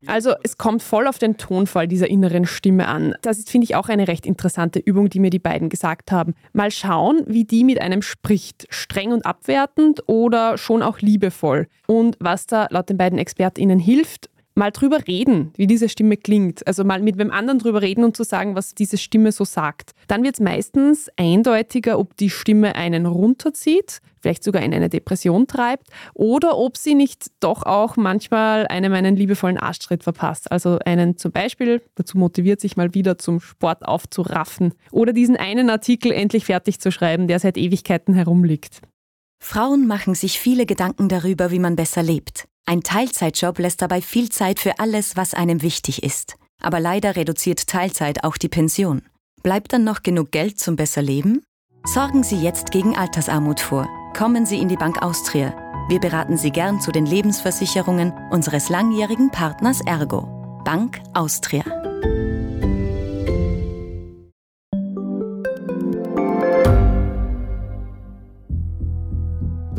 Also 0.06 0.32
es 0.42 0.56
kommt 0.56 0.82
voll 0.82 1.06
auf 1.06 1.18
den 1.18 1.36
Tonfall 1.36 1.86
dieser 1.86 2.08
inneren 2.08 2.46
Stimme 2.46 2.88
an. 2.88 3.14
Das 3.20 3.38
ist, 3.38 3.50
finde 3.50 3.66
ich, 3.66 3.76
auch 3.76 3.88
eine 3.88 4.08
recht 4.08 4.24
interessante 4.24 4.78
Übung, 4.78 5.10
die 5.10 5.20
mir 5.20 5.28
die 5.28 5.38
beiden 5.38 5.68
gesagt 5.68 6.10
haben. 6.10 6.34
Mal 6.54 6.70
schauen, 6.70 7.22
wie 7.26 7.44
die 7.44 7.64
mit 7.64 7.80
einem 7.80 8.00
spricht. 8.00 8.66
Streng 8.70 9.12
und 9.12 9.26
abwertend 9.26 10.02
oder 10.06 10.56
schon 10.56 10.82
auch 10.82 11.00
liebevoll. 11.00 11.68
Und 11.86 12.16
was 12.18 12.46
da 12.46 12.66
laut 12.70 12.88
den 12.88 12.96
beiden 12.96 13.18
ExpertInnen 13.18 13.78
hilft, 13.78 14.30
mal 14.60 14.70
drüber 14.70 15.08
reden, 15.08 15.52
wie 15.56 15.66
diese 15.66 15.88
Stimme 15.88 16.16
klingt. 16.16 16.66
Also 16.66 16.84
mal 16.84 17.00
mit 17.00 17.18
wem 17.18 17.30
anderen 17.30 17.58
drüber 17.58 17.82
reden 17.82 18.04
und 18.04 18.16
zu 18.16 18.24
sagen, 18.24 18.54
was 18.54 18.74
diese 18.74 18.98
Stimme 18.98 19.32
so 19.32 19.44
sagt. 19.44 19.92
Dann 20.06 20.22
wird 20.22 20.34
es 20.34 20.40
meistens 20.40 21.10
eindeutiger, 21.16 21.98
ob 21.98 22.16
die 22.16 22.30
Stimme 22.30 22.76
einen 22.76 23.06
runterzieht, 23.06 24.00
vielleicht 24.20 24.44
sogar 24.44 24.62
in 24.62 24.74
eine 24.74 24.90
Depression 24.90 25.46
treibt, 25.46 25.88
oder 26.14 26.58
ob 26.58 26.76
sie 26.76 26.94
nicht 26.94 27.30
doch 27.40 27.64
auch 27.64 27.96
manchmal 27.96 28.66
einem 28.68 28.92
einen 28.92 29.16
liebevollen 29.16 29.56
Arschtritt 29.56 30.04
verpasst. 30.04 30.52
Also 30.52 30.78
einen 30.84 31.16
zum 31.16 31.32
Beispiel 31.32 31.82
dazu 31.94 32.18
motiviert, 32.18 32.60
sich 32.60 32.76
mal 32.76 32.94
wieder 32.94 33.16
zum 33.16 33.40
Sport 33.40 33.84
aufzuraffen 33.86 34.74
oder 34.92 35.14
diesen 35.14 35.36
einen 35.36 35.70
Artikel 35.70 36.12
endlich 36.12 36.44
fertig 36.44 36.80
zu 36.80 36.92
schreiben, 36.92 37.28
der 37.28 37.40
seit 37.40 37.56
Ewigkeiten 37.56 38.12
herumliegt. 38.12 38.82
Frauen 39.42 39.86
machen 39.86 40.14
sich 40.14 40.38
viele 40.38 40.66
Gedanken 40.66 41.08
darüber, 41.08 41.50
wie 41.50 41.58
man 41.58 41.74
besser 41.74 42.02
lebt. 42.02 42.46
Ein 42.70 42.84
Teilzeitjob 42.84 43.58
lässt 43.58 43.82
dabei 43.82 44.00
viel 44.00 44.28
Zeit 44.28 44.60
für 44.60 44.78
alles, 44.78 45.16
was 45.16 45.34
einem 45.34 45.60
wichtig 45.60 46.04
ist. 46.04 46.36
Aber 46.62 46.78
leider 46.78 47.16
reduziert 47.16 47.66
Teilzeit 47.66 48.22
auch 48.22 48.36
die 48.36 48.48
Pension. 48.48 49.02
Bleibt 49.42 49.72
dann 49.72 49.82
noch 49.82 50.04
genug 50.04 50.30
Geld 50.30 50.60
zum 50.60 50.76
besser 50.76 51.02
Leben? 51.02 51.42
Sorgen 51.84 52.22
Sie 52.22 52.40
jetzt 52.40 52.70
gegen 52.70 52.96
Altersarmut 52.96 53.58
vor. 53.58 53.88
Kommen 54.16 54.46
Sie 54.46 54.58
in 54.58 54.68
die 54.68 54.76
Bank 54.76 55.02
Austria. 55.02 55.52
Wir 55.88 55.98
beraten 55.98 56.36
Sie 56.36 56.52
gern 56.52 56.80
zu 56.80 56.92
den 56.92 57.06
Lebensversicherungen 57.06 58.12
unseres 58.30 58.68
langjährigen 58.68 59.32
Partners 59.32 59.80
Ergo. 59.84 60.28
Bank 60.64 61.00
Austria. 61.12 61.64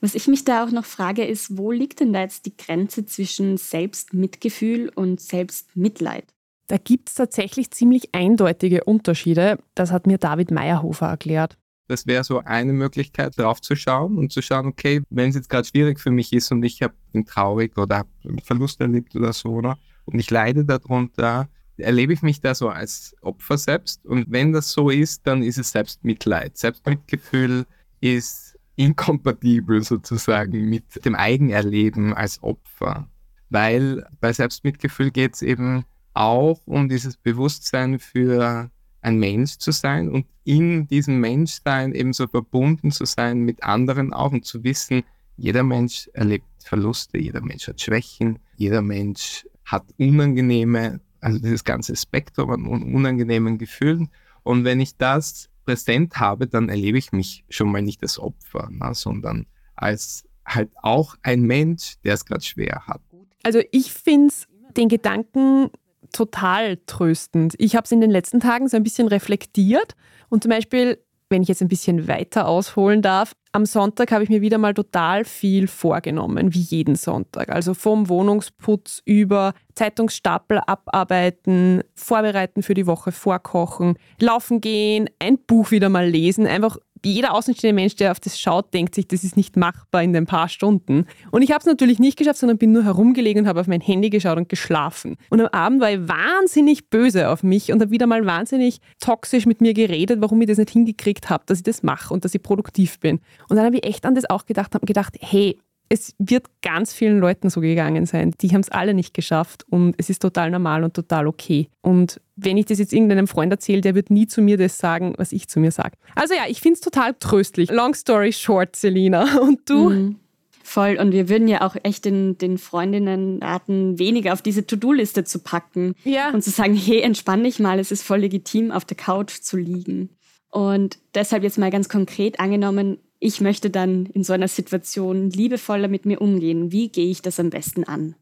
Was 0.00 0.14
ich 0.14 0.28
mich 0.28 0.44
da 0.44 0.64
auch 0.64 0.70
noch 0.70 0.86
frage, 0.86 1.24
ist, 1.24 1.58
wo 1.58 1.72
liegt 1.72 2.00
denn 2.00 2.12
da 2.12 2.22
jetzt 2.22 2.46
die 2.46 2.56
Grenze 2.56 3.04
zwischen 3.04 3.58
Selbstmitgefühl 3.58 4.90
und 4.94 5.20
Selbstmitleid? 5.20 6.24
Da 6.68 6.78
gibt 6.78 7.08
es 7.08 7.16
tatsächlich 7.16 7.70
ziemlich 7.72 8.14
eindeutige 8.14 8.84
Unterschiede. 8.84 9.58
Das 9.74 9.90
hat 9.90 10.06
mir 10.06 10.18
David 10.18 10.52
Meyerhofer 10.52 11.06
erklärt. 11.06 11.58
Das 11.88 12.06
wäre 12.06 12.22
so 12.22 12.38
eine 12.38 12.72
Möglichkeit, 12.72 13.36
drauf 13.36 13.60
zu 13.60 13.74
schauen 13.74 14.16
und 14.16 14.32
zu 14.32 14.40
schauen, 14.40 14.66
okay, 14.66 15.02
wenn 15.10 15.30
es 15.30 15.34
jetzt 15.34 15.50
gerade 15.50 15.66
schwierig 15.66 15.98
für 15.98 16.12
mich 16.12 16.32
ist 16.32 16.52
und 16.52 16.62
ich 16.62 16.80
habe 16.82 16.94
bin 17.12 17.26
traurig 17.26 17.76
oder 17.76 17.98
habe 17.98 18.08
einen 18.24 18.38
Verlust 18.38 18.80
erlebt 18.80 19.16
oder 19.16 19.32
so, 19.32 19.48
oder? 19.48 19.76
Und 20.04 20.20
ich 20.20 20.30
leide 20.30 20.64
darunter, 20.64 21.48
erlebe 21.76 22.12
ich 22.12 22.22
mich 22.22 22.40
da 22.40 22.54
so 22.54 22.68
als 22.68 23.16
Opfer 23.20 23.58
selbst. 23.58 24.06
Und 24.06 24.26
wenn 24.30 24.52
das 24.52 24.70
so 24.70 24.90
ist, 24.90 25.26
dann 25.26 25.42
ist 25.42 25.58
es 25.58 25.72
Selbstmitleid. 25.72 26.56
Selbstmitgefühl 26.56 27.66
ist 28.00 28.49
inkompatibel 28.76 29.82
sozusagen 29.82 30.68
mit 30.68 31.04
dem 31.04 31.14
Eigenerleben 31.14 32.14
als 32.14 32.42
Opfer. 32.42 33.08
Weil 33.50 34.06
bei 34.20 34.32
Selbstmitgefühl 34.32 35.10
geht 35.10 35.34
es 35.34 35.42
eben 35.42 35.84
auch 36.14 36.60
um 36.66 36.88
dieses 36.88 37.16
Bewusstsein 37.16 37.98
für 37.98 38.70
ein 39.02 39.18
Mensch 39.18 39.58
zu 39.58 39.72
sein 39.72 40.10
und 40.10 40.26
in 40.44 40.86
diesem 40.86 41.20
Menschsein 41.20 41.94
eben 41.94 42.12
so 42.12 42.26
verbunden 42.26 42.90
zu 42.90 43.04
sein 43.04 43.40
mit 43.40 43.62
anderen 43.62 44.12
auch 44.12 44.32
und 44.32 44.44
zu 44.44 44.62
wissen, 44.64 45.02
jeder 45.36 45.62
Mensch 45.62 46.08
erlebt 46.12 46.44
Verluste, 46.62 47.18
jeder 47.18 47.40
Mensch 47.40 47.66
hat 47.66 47.80
Schwächen, 47.80 48.38
jeder 48.56 48.82
Mensch 48.82 49.46
hat 49.64 49.84
unangenehme, 49.98 51.00
also 51.20 51.38
dieses 51.38 51.64
ganze 51.64 51.96
Spektrum 51.96 52.50
an 52.50 52.66
unangenehmen 52.66 53.56
Gefühlen. 53.56 54.10
Und 54.42 54.64
wenn 54.64 54.80
ich 54.80 54.96
das 54.96 55.48
präsent 55.70 56.16
habe, 56.16 56.48
dann 56.48 56.68
erlebe 56.68 56.98
ich 56.98 57.12
mich 57.12 57.44
schon 57.48 57.70
mal 57.70 57.80
nicht 57.80 58.02
als 58.02 58.18
Opfer, 58.18 58.68
na, 58.72 58.92
sondern 58.92 59.46
als 59.76 60.24
halt 60.44 60.70
auch 60.82 61.14
ein 61.22 61.42
Mensch, 61.42 61.94
der 62.02 62.14
es 62.14 62.24
gerade 62.24 62.42
schwer 62.42 62.88
hat. 62.88 63.00
Also 63.44 63.60
ich 63.70 63.92
finde 63.92 64.34
den 64.76 64.88
Gedanken 64.88 65.70
total 66.12 66.78
tröstend. 66.86 67.54
Ich 67.58 67.76
habe 67.76 67.84
es 67.84 67.92
in 67.92 68.00
den 68.00 68.10
letzten 68.10 68.40
Tagen 68.40 68.68
so 68.68 68.76
ein 68.76 68.82
bisschen 68.82 69.06
reflektiert 69.06 69.94
und 70.28 70.42
zum 70.42 70.50
Beispiel, 70.50 70.98
wenn 71.30 71.42
ich 71.42 71.48
jetzt 71.48 71.62
ein 71.62 71.68
bisschen 71.68 72.08
weiter 72.08 72.46
ausholen 72.46 73.02
darf, 73.02 73.32
am 73.52 73.64
Sonntag 73.64 74.12
habe 74.12 74.22
ich 74.22 74.30
mir 74.30 74.40
wieder 74.42 74.58
mal 74.58 74.74
total 74.74 75.24
viel 75.24 75.66
vorgenommen, 75.66 76.54
wie 76.54 76.60
jeden 76.60 76.96
Sonntag. 76.96 77.50
Also 77.50 77.74
vom 77.74 78.08
Wohnungsputz 78.08 79.02
über 79.04 79.54
Zeitungsstapel 79.74 80.60
abarbeiten, 80.66 81.82
vorbereiten 81.94 82.62
für 82.62 82.74
die 82.74 82.86
Woche, 82.86 83.12
vorkochen, 83.12 83.96
laufen 84.20 84.60
gehen, 84.60 85.08
ein 85.18 85.38
Buch 85.38 85.70
wieder 85.70 85.88
mal 85.88 86.08
lesen, 86.08 86.46
einfach 86.46 86.76
jeder 87.04 87.34
außenstehende 87.34 87.74
Mensch, 87.74 87.96
der 87.96 88.10
auf 88.10 88.20
das 88.20 88.38
schaut, 88.40 88.72
denkt 88.74 88.94
sich, 88.94 89.08
das 89.08 89.24
ist 89.24 89.36
nicht 89.36 89.56
machbar 89.56 90.02
in 90.02 90.12
den 90.12 90.26
paar 90.26 90.48
Stunden. 90.48 91.06
Und 91.30 91.42
ich 91.42 91.50
habe 91.50 91.60
es 91.60 91.66
natürlich 91.66 91.98
nicht 91.98 92.18
geschafft, 92.18 92.38
sondern 92.38 92.58
bin 92.58 92.72
nur 92.72 92.84
herumgelegen 92.84 93.42
und 93.42 93.48
habe 93.48 93.60
auf 93.60 93.66
mein 93.66 93.80
Handy 93.80 94.10
geschaut 94.10 94.38
und 94.38 94.48
geschlafen. 94.48 95.16
Und 95.30 95.40
am 95.40 95.48
Abend 95.48 95.80
war 95.80 95.90
ich 95.90 96.08
wahnsinnig 96.08 96.90
böse 96.90 97.28
auf 97.28 97.42
mich 97.42 97.72
und 97.72 97.80
habe 97.80 97.90
wieder 97.90 98.06
mal 98.06 98.26
wahnsinnig 98.26 98.80
toxisch 99.00 99.46
mit 99.46 99.60
mir 99.60 99.74
geredet, 99.74 100.20
warum 100.20 100.40
ich 100.40 100.48
das 100.48 100.58
nicht 100.58 100.70
hingekriegt 100.70 101.30
habe, 101.30 101.44
dass 101.46 101.58
ich 101.58 101.64
das 101.64 101.82
mache 101.82 102.12
und 102.12 102.24
dass 102.24 102.34
ich 102.34 102.42
produktiv 102.42 103.00
bin. 103.00 103.20
Und 103.48 103.56
dann 103.56 103.64
habe 103.64 103.76
ich 103.76 103.84
echt 103.84 104.04
an 104.06 104.14
das 104.14 104.28
auch 104.28 104.46
gedacht, 104.46 104.74
habe 104.74 104.86
gedacht, 104.86 105.16
hey, 105.20 105.58
es 105.92 106.14
wird 106.18 106.46
ganz 106.62 106.94
vielen 106.94 107.18
Leuten 107.18 107.50
so 107.50 107.60
gegangen 107.60 108.06
sein. 108.06 108.32
Die 108.40 108.50
haben 108.50 108.60
es 108.60 108.68
alle 108.68 108.94
nicht 108.94 109.12
geschafft 109.12 109.66
und 109.68 109.96
es 109.98 110.08
ist 110.08 110.22
total 110.22 110.50
normal 110.52 110.84
und 110.84 110.94
total 110.94 111.26
okay. 111.26 111.68
Und 111.82 112.20
wenn 112.36 112.56
ich 112.56 112.66
das 112.66 112.78
jetzt 112.78 112.92
irgendeinem 112.92 113.26
Freund 113.26 113.52
erzähle, 113.52 113.80
der 113.80 113.96
wird 113.96 114.08
nie 114.08 114.28
zu 114.28 114.40
mir 114.40 114.56
das 114.56 114.78
sagen, 114.78 115.14
was 115.18 115.32
ich 115.32 115.48
zu 115.48 115.58
mir 115.58 115.72
sage. 115.72 115.96
Also 116.14 116.32
ja, 116.32 116.44
ich 116.48 116.60
finde 116.60 116.74
es 116.74 116.80
total 116.80 117.16
tröstlich. 117.18 117.72
Long 117.72 117.94
story 117.94 118.32
short, 118.32 118.76
Selina. 118.76 119.40
Und 119.42 119.68
du? 119.68 119.90
Mhm. 119.90 120.16
Voll. 120.62 120.96
Und 121.00 121.10
wir 121.10 121.28
würden 121.28 121.48
ja 121.48 121.62
auch 121.62 121.74
echt 121.82 122.04
den, 122.04 122.38
den 122.38 122.56
Freundinnen 122.56 123.42
raten, 123.42 123.98
weniger 123.98 124.32
auf 124.32 124.42
diese 124.42 124.64
To-Do-Liste 124.64 125.24
zu 125.24 125.40
packen. 125.40 125.96
Ja. 126.04 126.30
Und 126.30 126.44
zu 126.44 126.50
sagen, 126.50 126.76
hey, 126.76 127.00
entspann 127.00 127.42
dich 127.42 127.58
mal, 127.58 127.80
es 127.80 127.90
ist 127.90 128.04
voll 128.04 128.20
legitim, 128.20 128.70
auf 128.70 128.84
der 128.84 128.96
Couch 128.96 129.40
zu 129.40 129.56
liegen. 129.56 130.10
Und 130.50 130.98
deshalb 131.16 131.42
jetzt 131.42 131.58
mal 131.58 131.72
ganz 131.72 131.88
konkret 131.88 132.38
angenommen, 132.38 132.98
ich 133.20 133.40
möchte 133.40 133.70
dann 133.70 134.06
in 134.06 134.24
so 134.24 134.32
einer 134.32 134.48
Situation 134.48 135.30
liebevoller 135.30 135.88
mit 135.88 136.06
mir 136.06 136.20
umgehen. 136.20 136.72
Wie 136.72 136.88
gehe 136.88 137.10
ich 137.10 137.22
das 137.22 137.38
am 137.38 137.50
besten 137.50 137.84
an? 137.84 138.16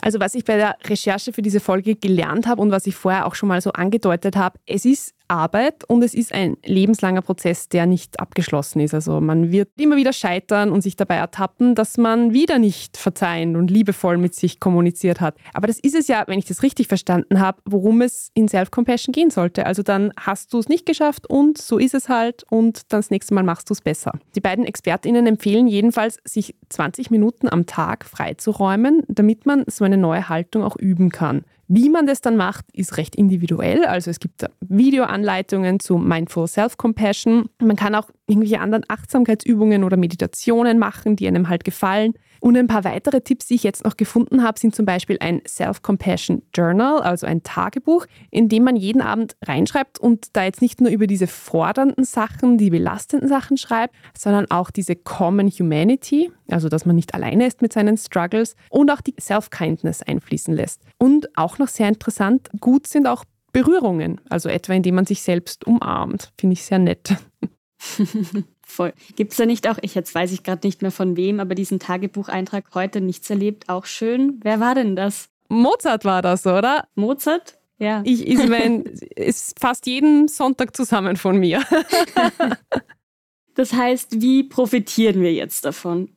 Also 0.00 0.20
was 0.20 0.34
ich 0.34 0.44
bei 0.44 0.56
der 0.56 0.76
Recherche 0.84 1.32
für 1.32 1.42
diese 1.42 1.60
Folge 1.60 1.96
gelernt 1.96 2.46
habe 2.46 2.62
und 2.62 2.70
was 2.70 2.86
ich 2.86 2.94
vorher 2.94 3.26
auch 3.26 3.34
schon 3.34 3.48
mal 3.48 3.60
so 3.60 3.72
angedeutet 3.72 4.36
habe, 4.36 4.58
es 4.66 4.84
ist 4.84 5.13
Arbeit 5.28 5.84
und 5.88 6.02
es 6.02 6.14
ist 6.14 6.32
ein 6.32 6.56
lebenslanger 6.64 7.22
Prozess, 7.22 7.68
der 7.68 7.86
nicht 7.86 8.20
abgeschlossen 8.20 8.80
ist. 8.80 8.94
Also 8.94 9.20
man 9.20 9.50
wird 9.50 9.68
immer 9.76 9.96
wieder 9.96 10.12
scheitern 10.12 10.70
und 10.70 10.82
sich 10.82 10.96
dabei 10.96 11.16
ertappen, 11.16 11.74
dass 11.74 11.96
man 11.96 12.32
wieder 12.32 12.58
nicht 12.58 12.96
verzeihend 12.96 13.56
und 13.56 13.70
liebevoll 13.70 14.18
mit 14.18 14.34
sich 14.34 14.60
kommuniziert 14.60 15.20
hat. 15.20 15.36
Aber 15.52 15.66
das 15.66 15.78
ist 15.78 15.94
es 15.94 16.08
ja, 16.08 16.24
wenn 16.26 16.38
ich 16.38 16.44
das 16.44 16.62
richtig 16.62 16.88
verstanden 16.88 17.40
habe, 17.40 17.60
worum 17.64 18.02
es 18.02 18.30
in 18.34 18.48
Self-Compassion 18.48 19.12
gehen 19.12 19.30
sollte. 19.30 19.66
Also 19.66 19.82
dann 19.82 20.12
hast 20.18 20.52
du 20.52 20.58
es 20.58 20.68
nicht 20.68 20.86
geschafft 20.86 21.28
und 21.28 21.58
so 21.58 21.78
ist 21.78 21.94
es 21.94 22.08
halt 22.08 22.44
und 22.50 22.92
dann 22.92 23.00
das 23.00 23.10
nächste 23.10 23.34
Mal 23.34 23.44
machst 23.44 23.70
du 23.70 23.74
es 23.74 23.80
besser. 23.80 24.12
Die 24.34 24.40
beiden 24.40 24.64
ExpertInnen 24.64 25.26
empfehlen 25.26 25.66
jedenfalls, 25.66 26.18
sich 26.24 26.54
20 26.68 27.10
Minuten 27.10 27.48
am 27.48 27.66
Tag 27.66 28.04
freizuräumen, 28.04 29.02
damit 29.08 29.46
man 29.46 29.64
so 29.66 29.84
eine 29.84 29.96
neue 29.96 30.28
Haltung 30.28 30.62
auch 30.62 30.76
üben 30.76 31.10
kann. 31.10 31.44
Wie 31.68 31.88
man 31.88 32.06
das 32.06 32.20
dann 32.20 32.36
macht, 32.36 32.66
ist 32.72 32.96
recht 32.96 33.16
individuell. 33.16 33.84
Also 33.86 34.10
es 34.10 34.20
gibt 34.20 34.44
Videoanleitungen 34.60 35.80
zu 35.80 35.96
Mindful 35.96 36.46
Self-Compassion. 36.46 37.48
Man 37.60 37.76
kann 37.76 37.94
auch 37.94 38.10
irgendwelche 38.26 38.60
anderen 38.60 38.84
Achtsamkeitsübungen 38.88 39.84
oder 39.84 39.96
Meditationen 39.96 40.78
machen, 40.78 41.16
die 41.16 41.26
einem 41.26 41.48
halt 41.48 41.64
gefallen. 41.64 42.14
Und 42.44 42.58
ein 42.58 42.66
paar 42.66 42.84
weitere 42.84 43.22
Tipps, 43.22 43.46
die 43.46 43.54
ich 43.54 43.62
jetzt 43.62 43.84
noch 43.84 43.96
gefunden 43.96 44.42
habe, 44.42 44.58
sind 44.58 44.74
zum 44.74 44.84
Beispiel 44.84 45.16
ein 45.18 45.40
Self-Compassion 45.48 46.42
Journal, 46.54 47.00
also 47.00 47.26
ein 47.26 47.42
Tagebuch, 47.42 48.04
in 48.30 48.50
dem 48.50 48.64
man 48.64 48.76
jeden 48.76 49.00
Abend 49.00 49.34
reinschreibt 49.46 49.98
und 49.98 50.36
da 50.36 50.44
jetzt 50.44 50.60
nicht 50.60 50.78
nur 50.82 50.90
über 50.90 51.06
diese 51.06 51.26
fordernden 51.26 52.04
Sachen, 52.04 52.58
die 52.58 52.68
belastenden 52.68 53.30
Sachen 53.30 53.56
schreibt, 53.56 53.94
sondern 54.14 54.50
auch 54.50 54.70
diese 54.70 54.94
Common 54.94 55.48
Humanity, 55.48 56.30
also 56.50 56.68
dass 56.68 56.84
man 56.84 56.96
nicht 56.96 57.14
alleine 57.14 57.46
ist 57.46 57.62
mit 57.62 57.72
seinen 57.72 57.96
Struggles 57.96 58.56
und 58.68 58.90
auch 58.90 59.00
die 59.00 59.14
Self-Kindness 59.18 60.02
einfließen 60.02 60.52
lässt. 60.52 60.82
Und 60.98 61.38
auch 61.38 61.56
noch 61.56 61.68
sehr 61.68 61.88
interessant, 61.88 62.50
gut 62.60 62.86
sind 62.86 63.06
auch 63.06 63.24
Berührungen, 63.52 64.20
also 64.28 64.50
etwa 64.50 64.74
indem 64.74 64.96
man 64.96 65.06
sich 65.06 65.22
selbst 65.22 65.66
umarmt. 65.66 66.30
Finde 66.38 66.52
ich 66.52 66.62
sehr 66.62 66.78
nett. 66.78 67.16
Voll. 68.66 68.92
Gibt 69.16 69.32
es 69.32 69.38
da 69.38 69.46
nicht 69.46 69.68
auch, 69.68 69.78
ich 69.82 69.94
jetzt 69.94 70.14
weiß 70.14 70.32
ich 70.32 70.42
gerade 70.42 70.66
nicht 70.66 70.82
mehr 70.82 70.90
von 70.90 71.16
wem, 71.16 71.40
aber 71.40 71.54
diesen 71.54 71.78
Tagebucheintrag 71.78 72.64
heute 72.74 73.00
nichts 73.00 73.30
erlebt, 73.30 73.68
auch 73.68 73.84
schön? 73.84 74.40
Wer 74.42 74.60
war 74.60 74.74
denn 74.74 74.96
das? 74.96 75.28
Mozart 75.48 76.04
war 76.04 76.22
das, 76.22 76.46
oder? 76.46 76.88
Mozart? 76.94 77.58
Ja. 77.78 78.02
Ich, 78.04 78.26
ich 78.26 78.48
meine, 78.48 78.80
ist 79.16 79.58
fast 79.58 79.86
jeden 79.86 80.28
Sonntag 80.28 80.76
zusammen 80.76 81.16
von 81.16 81.38
mir. 81.38 81.62
das 83.54 83.72
heißt, 83.72 84.20
wie 84.20 84.44
profitieren 84.44 85.20
wir 85.20 85.32
jetzt 85.32 85.64
davon? 85.64 86.10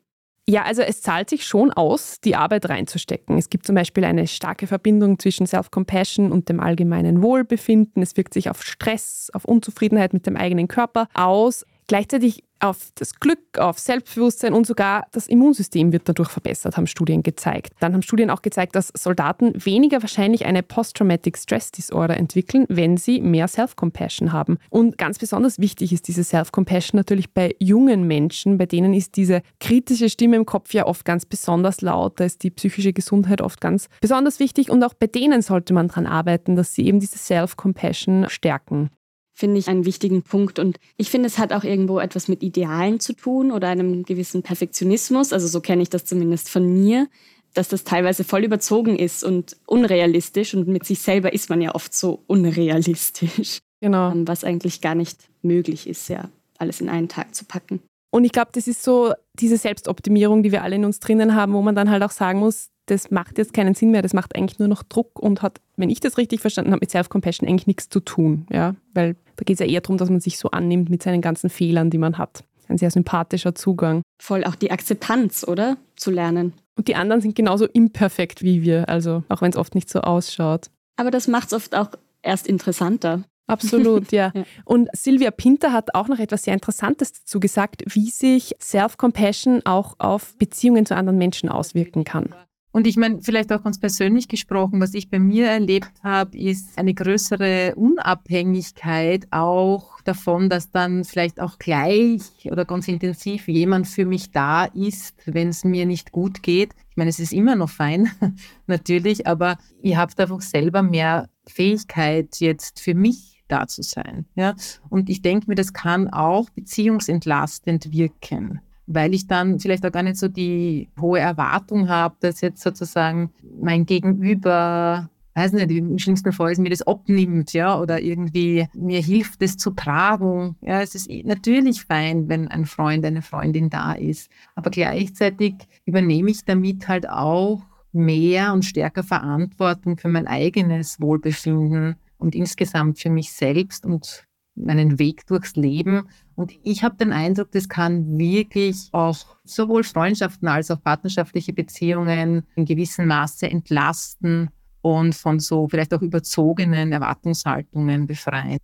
Ja, 0.49 0.63
also 0.63 0.81
es 0.81 1.01
zahlt 1.01 1.29
sich 1.29 1.45
schon 1.45 1.71
aus, 1.71 2.21
die 2.21 2.37
Arbeit 2.37 2.69
reinzustecken. 2.69 3.37
Es 3.37 3.49
gibt 3.49 3.65
zum 3.65 3.75
Beispiel 3.75 4.05
eine 4.05 4.27
starke 4.27 4.65
Verbindung 4.65 5.19
zwischen 5.19 5.45
Self-Compassion 5.45 6.31
und 6.31 6.47
dem 6.47 6.61
allgemeinen 6.61 7.21
Wohlbefinden. 7.21 8.01
Es 8.01 8.15
wirkt 8.15 8.33
sich 8.33 8.49
auf 8.49 8.63
Stress, 8.63 9.29
auf 9.33 9.43
Unzufriedenheit 9.43 10.13
mit 10.13 10.25
dem 10.25 10.37
eigenen 10.37 10.69
Körper 10.69 11.09
aus. 11.13 11.65
Gleichzeitig 11.87 12.43
auf 12.59 12.89
das 12.95 13.19
Glück, 13.19 13.57
auf 13.57 13.79
Selbstbewusstsein 13.79 14.53
und 14.53 14.65
sogar 14.65 15.05
das 15.11 15.27
Immunsystem 15.27 15.91
wird 15.91 16.09
dadurch 16.09 16.29
verbessert, 16.29 16.75
haben 16.75 16.87
Studien 16.87 17.23
gezeigt. 17.23 17.73
Dann 17.79 17.93
haben 17.93 18.01
Studien 18.01 18.29
auch 18.29 18.41
gezeigt, 18.41 18.75
dass 18.75 18.91
Soldaten 18.95 19.53
weniger 19.63 20.01
wahrscheinlich 20.01 20.45
eine 20.45 20.63
Post-Traumatic 20.63 21.37
Stress 21.37 21.71
Disorder 21.71 22.17
entwickeln, 22.17 22.65
wenn 22.69 22.97
sie 22.97 23.21
mehr 23.21 23.47
Self-Compassion 23.47 24.33
haben. 24.33 24.57
Und 24.69 24.97
ganz 24.97 25.19
besonders 25.19 25.59
wichtig 25.59 25.93
ist 25.93 26.07
diese 26.07 26.23
Self-Compassion 26.23 26.97
natürlich 26.97 27.31
bei 27.33 27.55
jungen 27.59 28.07
Menschen, 28.07 28.57
bei 28.57 28.65
denen 28.65 28.93
ist 28.93 29.15
diese 29.15 29.41
kritische 29.59 30.09
Stimme 30.09 30.35
im 30.35 30.45
Kopf 30.45 30.73
ja 30.73 30.85
oft 30.85 31.05
ganz 31.05 31.25
besonders 31.25 31.81
laut, 31.81 32.19
da 32.19 32.25
ist 32.25 32.43
die 32.43 32.51
psychische 32.51 32.93
Gesundheit 32.93 33.41
oft 33.41 33.61
ganz 33.61 33.87
besonders 34.01 34.39
wichtig 34.39 34.69
und 34.69 34.83
auch 34.83 34.93
bei 34.93 35.07
denen 35.07 35.41
sollte 35.41 35.73
man 35.73 35.87
daran 35.87 36.07
arbeiten, 36.07 36.55
dass 36.55 36.73
sie 36.73 36.85
eben 36.85 36.99
diese 36.99 37.17
Self-Compassion 37.17 38.25
stärken 38.29 38.89
finde 39.37 39.59
ich 39.59 39.67
einen 39.67 39.85
wichtigen 39.85 40.23
Punkt. 40.23 40.57
Und 40.57 40.79
ich 40.97 41.11
finde, 41.11 41.27
es 41.27 41.37
hat 41.37 41.53
auch 41.53 41.63
irgendwo 41.63 41.99
etwas 41.99 42.27
mit 42.27 42.41
Idealen 42.41 42.99
zu 42.99 43.13
tun 43.13 43.51
oder 43.51 43.67
einem 43.67 44.03
gewissen 44.03 44.41
Perfektionismus. 44.41 45.31
Also 45.31 45.47
so 45.47 45.61
kenne 45.61 45.83
ich 45.83 45.89
das 45.89 46.05
zumindest 46.05 46.49
von 46.49 46.65
mir, 46.67 47.07
dass 47.53 47.67
das 47.67 47.83
teilweise 47.83 48.23
voll 48.23 48.43
überzogen 48.43 48.97
ist 48.97 49.23
und 49.23 49.55
unrealistisch. 49.67 50.55
Und 50.55 50.67
mit 50.67 50.85
sich 50.85 50.99
selber 50.99 51.33
ist 51.33 51.51
man 51.51 51.61
ja 51.61 51.75
oft 51.75 51.93
so 51.93 52.23
unrealistisch. 52.25 53.59
Genau. 53.79 54.11
Ähm, 54.11 54.27
was 54.27 54.43
eigentlich 54.43 54.81
gar 54.81 54.95
nicht 54.95 55.29
möglich 55.43 55.87
ist, 55.87 56.09
ja, 56.09 56.31
alles 56.57 56.81
in 56.81 56.89
einen 56.89 57.09
Tag 57.09 57.35
zu 57.35 57.45
packen. 57.45 57.79
Und 58.09 58.23
ich 58.23 58.31
glaube, 58.31 58.49
das 58.53 58.67
ist 58.67 58.81
so 58.81 59.13
diese 59.35 59.57
Selbstoptimierung, 59.57 60.41
die 60.41 60.51
wir 60.51 60.63
alle 60.63 60.77
in 60.77 60.85
uns 60.85 60.99
drinnen 60.99 61.35
haben, 61.35 61.53
wo 61.53 61.61
man 61.61 61.75
dann 61.75 61.91
halt 61.91 62.01
auch 62.01 62.09
sagen 62.09 62.39
muss, 62.39 62.69
das 62.87 63.11
macht 63.11 63.37
jetzt 63.37 63.53
keinen 63.53 63.75
Sinn 63.75 63.91
mehr, 63.91 64.01
das 64.01 64.13
macht 64.13 64.35
eigentlich 64.35 64.59
nur 64.59 64.67
noch 64.67 64.81
Druck 64.83 65.19
und 65.19 65.41
hat, 65.41 65.61
wenn 65.75 65.89
ich 65.89 65.99
das 65.99 66.17
richtig 66.17 66.41
verstanden 66.41 66.71
habe, 66.71 66.79
mit 66.81 66.89
Self-Compassion 66.89 67.47
eigentlich 67.47 67.67
nichts 67.67 67.89
zu 67.89 67.99
tun. 67.99 68.47
Ja? 68.49 68.75
Weil 68.93 69.15
da 69.35 69.43
geht 69.43 69.55
es 69.55 69.59
ja 69.59 69.65
eher 69.65 69.81
darum, 69.81 69.97
dass 69.97 70.09
man 70.09 70.19
sich 70.19 70.37
so 70.37 70.49
annimmt 70.51 70.89
mit 70.89 71.03
seinen 71.03 71.21
ganzen 71.21 71.49
Fehlern, 71.49 71.89
die 71.89 71.97
man 71.97 72.17
hat. 72.17 72.43
Ein 72.69 72.77
sehr 72.77 72.91
sympathischer 72.91 73.55
Zugang. 73.55 74.01
Voll 74.19 74.43
auch 74.43 74.55
die 74.55 74.71
Akzeptanz, 74.71 75.47
oder? 75.47 75.77
Zu 75.95 76.11
lernen. 76.11 76.53
Und 76.75 76.87
die 76.87 76.95
anderen 76.95 77.21
sind 77.21 77.35
genauso 77.35 77.65
imperfekt 77.65 78.41
wie 78.41 78.61
wir, 78.61 78.89
also 78.89 79.23
auch 79.29 79.41
wenn 79.41 79.51
es 79.51 79.57
oft 79.57 79.75
nicht 79.75 79.89
so 79.89 80.01
ausschaut. 80.01 80.69
Aber 80.95 81.11
das 81.11 81.27
macht 81.27 81.47
es 81.47 81.53
oft 81.53 81.75
auch 81.75 81.89
erst 82.21 82.47
interessanter. 82.47 83.23
Absolut, 83.47 84.11
ja. 84.11 84.31
ja. 84.35 84.43
Und 84.65 84.89
Silvia 84.93 85.31
Pinter 85.31 85.71
hat 85.71 85.95
auch 85.95 86.09
noch 86.09 86.19
etwas 86.19 86.43
sehr 86.43 86.53
Interessantes 86.53 87.13
dazu 87.13 87.39
gesagt, 87.39 87.83
wie 87.87 88.09
sich 88.09 88.55
Self-Compassion 88.61 89.61
auch 89.65 89.95
auf 89.99 90.37
Beziehungen 90.37 90.85
zu 90.85 90.95
anderen 90.95 91.17
Menschen 91.17 91.47
auswirken 91.47 92.03
kann. 92.03 92.33
Und 92.71 92.85
ich 92.85 92.97
meine, 92.97 93.21
vielleicht 93.21 93.51
auch 93.51 93.63
ganz 93.63 93.79
persönlich 93.79 94.27
gesprochen, 94.27 94.79
was 94.79 94.93
ich 94.93 95.09
bei 95.09 95.19
mir 95.19 95.47
erlebt 95.47 95.91
habe, 96.03 96.37
ist 96.37 96.77
eine 96.77 96.93
größere 96.93 97.73
Unabhängigkeit 97.75 99.27
auch 99.31 100.01
davon, 100.01 100.49
dass 100.49 100.69
dann 100.71 101.03
vielleicht 101.03 101.39
auch 101.39 101.57
gleich 101.57 102.21
oder 102.45 102.65
ganz 102.65 102.87
intensiv 102.87 103.47
jemand 103.47 103.87
für 103.87 104.05
mich 104.05 104.31
da 104.31 104.65
ist, 104.65 105.15
wenn 105.25 105.49
es 105.49 105.63
mir 105.63 105.85
nicht 105.85 106.11
gut 106.11 106.43
geht. 106.43 106.73
Ich 106.89 106.97
meine, 106.97 107.09
es 107.09 107.19
ist 107.19 107.33
immer 107.33 107.55
noch 107.55 107.69
fein, 107.69 108.11
natürlich, 108.67 109.27
aber 109.27 109.57
ihr 109.81 109.97
habt 109.97 110.19
einfach 110.19 110.41
selber 110.41 110.83
mehr 110.83 111.29
Fähigkeit 111.47 112.35
jetzt 112.39 112.79
für 112.79 112.93
mich 112.93 113.43
da 113.47 113.67
zu 113.67 113.81
sein. 113.81 114.25
Ja? 114.35 114.55
Und 114.89 115.09
ich 115.09 115.21
denke 115.21 115.47
mir, 115.47 115.55
das 115.55 115.73
kann 115.73 116.09
auch 116.09 116.49
beziehungsentlastend 116.49 117.91
wirken 117.91 118.61
weil 118.87 119.13
ich 119.13 119.27
dann 119.27 119.59
vielleicht 119.59 119.85
auch 119.85 119.91
gar 119.91 120.03
nicht 120.03 120.17
so 120.17 120.29
die 120.29 120.89
hohe 120.99 121.19
Erwartung 121.19 121.89
habe, 121.89 122.15
dass 122.21 122.41
jetzt 122.41 122.63
sozusagen 122.63 123.31
mein 123.61 123.85
Gegenüber, 123.85 125.09
weiß 125.35 125.51
nicht, 125.51 125.69
im 125.69 125.99
schlimmsten 125.99 126.31
Fall 126.31 126.55
mir 126.57 126.69
das 126.69 126.81
abnimmt, 126.81 127.53
ja, 127.53 127.79
oder 127.79 128.01
irgendwie 128.01 128.67
mir 128.73 129.01
hilft, 129.01 129.41
das 129.41 129.57
zu 129.57 129.71
tragen. 129.71 130.55
Ja, 130.61 130.81
es 130.81 130.95
ist 130.95 131.09
natürlich 131.25 131.83
fein, 131.83 132.29
wenn 132.29 132.47
ein 132.47 132.65
Freund, 132.65 133.05
eine 133.05 133.21
Freundin 133.21 133.69
da 133.69 133.93
ist. 133.93 134.31
Aber 134.55 134.69
gleichzeitig 134.71 135.55
übernehme 135.85 136.31
ich 136.31 136.45
damit 136.45 136.87
halt 136.87 137.07
auch 137.09 137.61
mehr 137.91 138.53
und 138.53 138.63
stärker 138.63 139.03
Verantwortung 139.03 139.97
für 139.97 140.09
mein 140.09 140.27
eigenes 140.27 141.01
Wohlbefinden 141.01 141.95
und 142.17 142.35
insgesamt 142.35 142.99
für 142.99 143.09
mich 143.09 143.31
selbst 143.31 143.85
und 143.85 144.26
meinen 144.57 144.99
Weg 144.99 145.25
durchs 145.27 145.55
Leben. 145.55 146.09
Und 146.35 146.53
ich 146.63 146.83
habe 146.83 146.97
den 146.97 147.13
Eindruck, 147.13 147.51
das 147.51 147.69
kann 147.69 148.17
wirklich 148.17 148.89
auch 148.91 149.17
sowohl 149.43 149.83
Freundschaften 149.83 150.47
als 150.47 150.71
auch 150.71 150.81
partnerschaftliche 150.81 151.53
Beziehungen 151.53 152.43
in 152.55 152.65
gewissem 152.65 153.07
Maße 153.07 153.49
entlasten 153.49 154.49
und 154.81 155.15
von 155.15 155.39
so 155.39 155.67
vielleicht 155.67 155.93
auch 155.93 156.01
überzogenen 156.01 156.91
Erwartungshaltungen 156.91 158.07
befreien. 158.07 158.59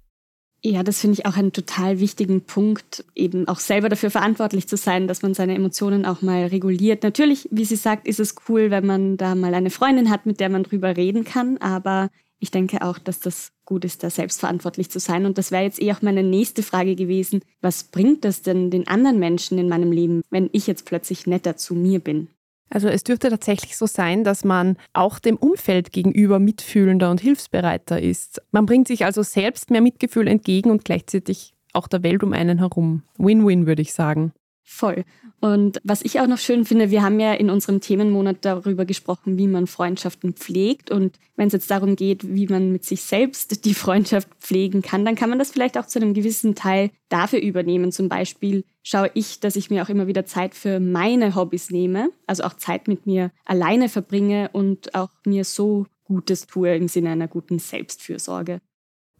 Ja, 0.65 0.81
das 0.81 1.01
finde 1.01 1.19
ich 1.19 1.25
auch 1.25 1.35
einen 1.35 1.51
total 1.51 1.99
wichtigen 1.99 2.41
Punkt, 2.45 3.03
eben 3.15 3.49
auch 3.49 3.59
selber 3.59 3.89
dafür 3.89 4.09
verantwortlich 4.09 4.65
zu 4.65 4.77
sein, 4.77 5.09
dass 5.09 5.21
man 5.21 5.33
seine 5.33 5.55
Emotionen 5.55 6.05
auch 6.05 6.21
mal 6.21 6.45
reguliert. 6.45 7.03
Natürlich, 7.03 7.49
wie 7.51 7.65
sie 7.65 7.75
sagt, 7.75 8.07
ist 8.07 8.21
es 8.21 8.35
cool, 8.47 8.71
wenn 8.71 8.85
man 8.85 9.17
da 9.17 9.35
mal 9.35 9.53
eine 9.53 9.71
Freundin 9.71 10.09
hat, 10.09 10.25
mit 10.25 10.39
der 10.39 10.47
man 10.47 10.63
drüber 10.63 10.95
reden 10.95 11.25
kann, 11.25 11.57
aber 11.57 12.09
ich 12.39 12.51
denke 12.51 12.81
auch, 12.81 12.97
dass 12.99 13.19
das 13.19 13.51
gut 13.65 13.85
ist, 13.85 14.03
da 14.03 14.09
selbstverantwortlich 14.09 14.89
zu 14.89 14.99
sein. 14.99 15.25
Und 15.25 15.37
das 15.37 15.51
wäre 15.51 15.63
jetzt 15.63 15.81
eh 15.81 15.93
auch 15.93 16.01
meine 16.01 16.23
nächste 16.23 16.63
Frage 16.63 16.95
gewesen. 16.95 17.41
Was 17.61 17.85
bringt 17.85 18.25
das 18.25 18.41
denn 18.41 18.69
den 18.69 18.87
anderen 18.87 19.19
Menschen 19.19 19.57
in 19.57 19.69
meinem 19.69 19.91
Leben, 19.91 20.21
wenn 20.29 20.49
ich 20.51 20.67
jetzt 20.67 20.85
plötzlich 20.85 21.25
netter 21.25 21.55
zu 21.55 21.73
mir 21.73 21.99
bin? 21.99 22.27
Also 22.69 22.87
es 22.87 23.03
dürfte 23.03 23.29
tatsächlich 23.29 23.77
so 23.77 23.85
sein, 23.85 24.23
dass 24.23 24.43
man 24.43 24.77
auch 24.93 25.19
dem 25.19 25.37
Umfeld 25.37 25.91
gegenüber 25.91 26.39
mitfühlender 26.39 27.11
und 27.11 27.21
hilfsbereiter 27.21 28.01
ist. 28.01 28.41
Man 28.51 28.65
bringt 28.65 28.87
sich 28.87 29.05
also 29.05 29.21
selbst 29.21 29.69
mehr 29.69 29.81
Mitgefühl 29.81 30.27
entgegen 30.27 30.71
und 30.71 30.83
gleichzeitig 30.83 31.53
auch 31.71 31.87
der 31.87 32.03
Welt 32.03 32.23
um 32.23 32.33
einen 32.33 32.57
herum. 32.57 33.03
Win-win, 33.17 33.67
würde 33.67 33.81
ich 33.81 33.93
sagen. 33.93 34.33
Voll. 34.65 35.03
Und 35.41 35.81
was 35.83 36.01
ich 36.03 36.21
auch 36.21 36.27
noch 36.27 36.37
schön 36.37 36.63
finde, 36.63 36.89
wir 36.89 37.03
haben 37.03 37.19
ja 37.19 37.33
in 37.33 37.49
unserem 37.49 37.81
Themenmonat 37.81 38.37
darüber 38.41 38.85
gesprochen, 38.85 39.37
wie 39.37 39.47
man 39.47 39.67
Freundschaften 39.67 40.33
pflegt. 40.33 40.89
Und 40.89 41.19
wenn 41.35 41.47
es 41.47 41.53
jetzt 41.53 41.69
darum 41.69 41.97
geht, 41.97 42.33
wie 42.33 42.47
man 42.47 42.71
mit 42.71 42.85
sich 42.85 43.01
selbst 43.01 43.65
die 43.65 43.73
Freundschaft 43.73 44.29
pflegen 44.39 44.81
kann, 44.81 45.03
dann 45.03 45.15
kann 45.15 45.29
man 45.29 45.39
das 45.39 45.51
vielleicht 45.51 45.77
auch 45.77 45.85
zu 45.85 45.99
einem 45.99 46.13
gewissen 46.13 46.55
Teil 46.55 46.91
dafür 47.09 47.39
übernehmen. 47.39 47.91
Zum 47.91 48.07
Beispiel 48.07 48.63
schaue 48.83 49.11
ich, 49.15 49.41
dass 49.41 49.57
ich 49.57 49.69
mir 49.69 49.83
auch 49.83 49.89
immer 49.89 50.07
wieder 50.07 50.25
Zeit 50.25 50.55
für 50.55 50.79
meine 50.79 51.35
Hobbys 51.35 51.69
nehme, 51.69 52.09
also 52.25 52.43
auch 52.43 52.53
Zeit 52.53 52.87
mit 52.87 53.05
mir 53.05 53.31
alleine 53.43 53.89
verbringe 53.89 54.49
und 54.53 54.95
auch 54.95 55.09
mir 55.25 55.43
so 55.43 55.87
Gutes 56.05 56.47
tue 56.47 56.73
im 56.75 56.87
Sinne 56.87 57.11
einer 57.11 57.27
guten 57.27 57.59
Selbstfürsorge. 57.59 58.61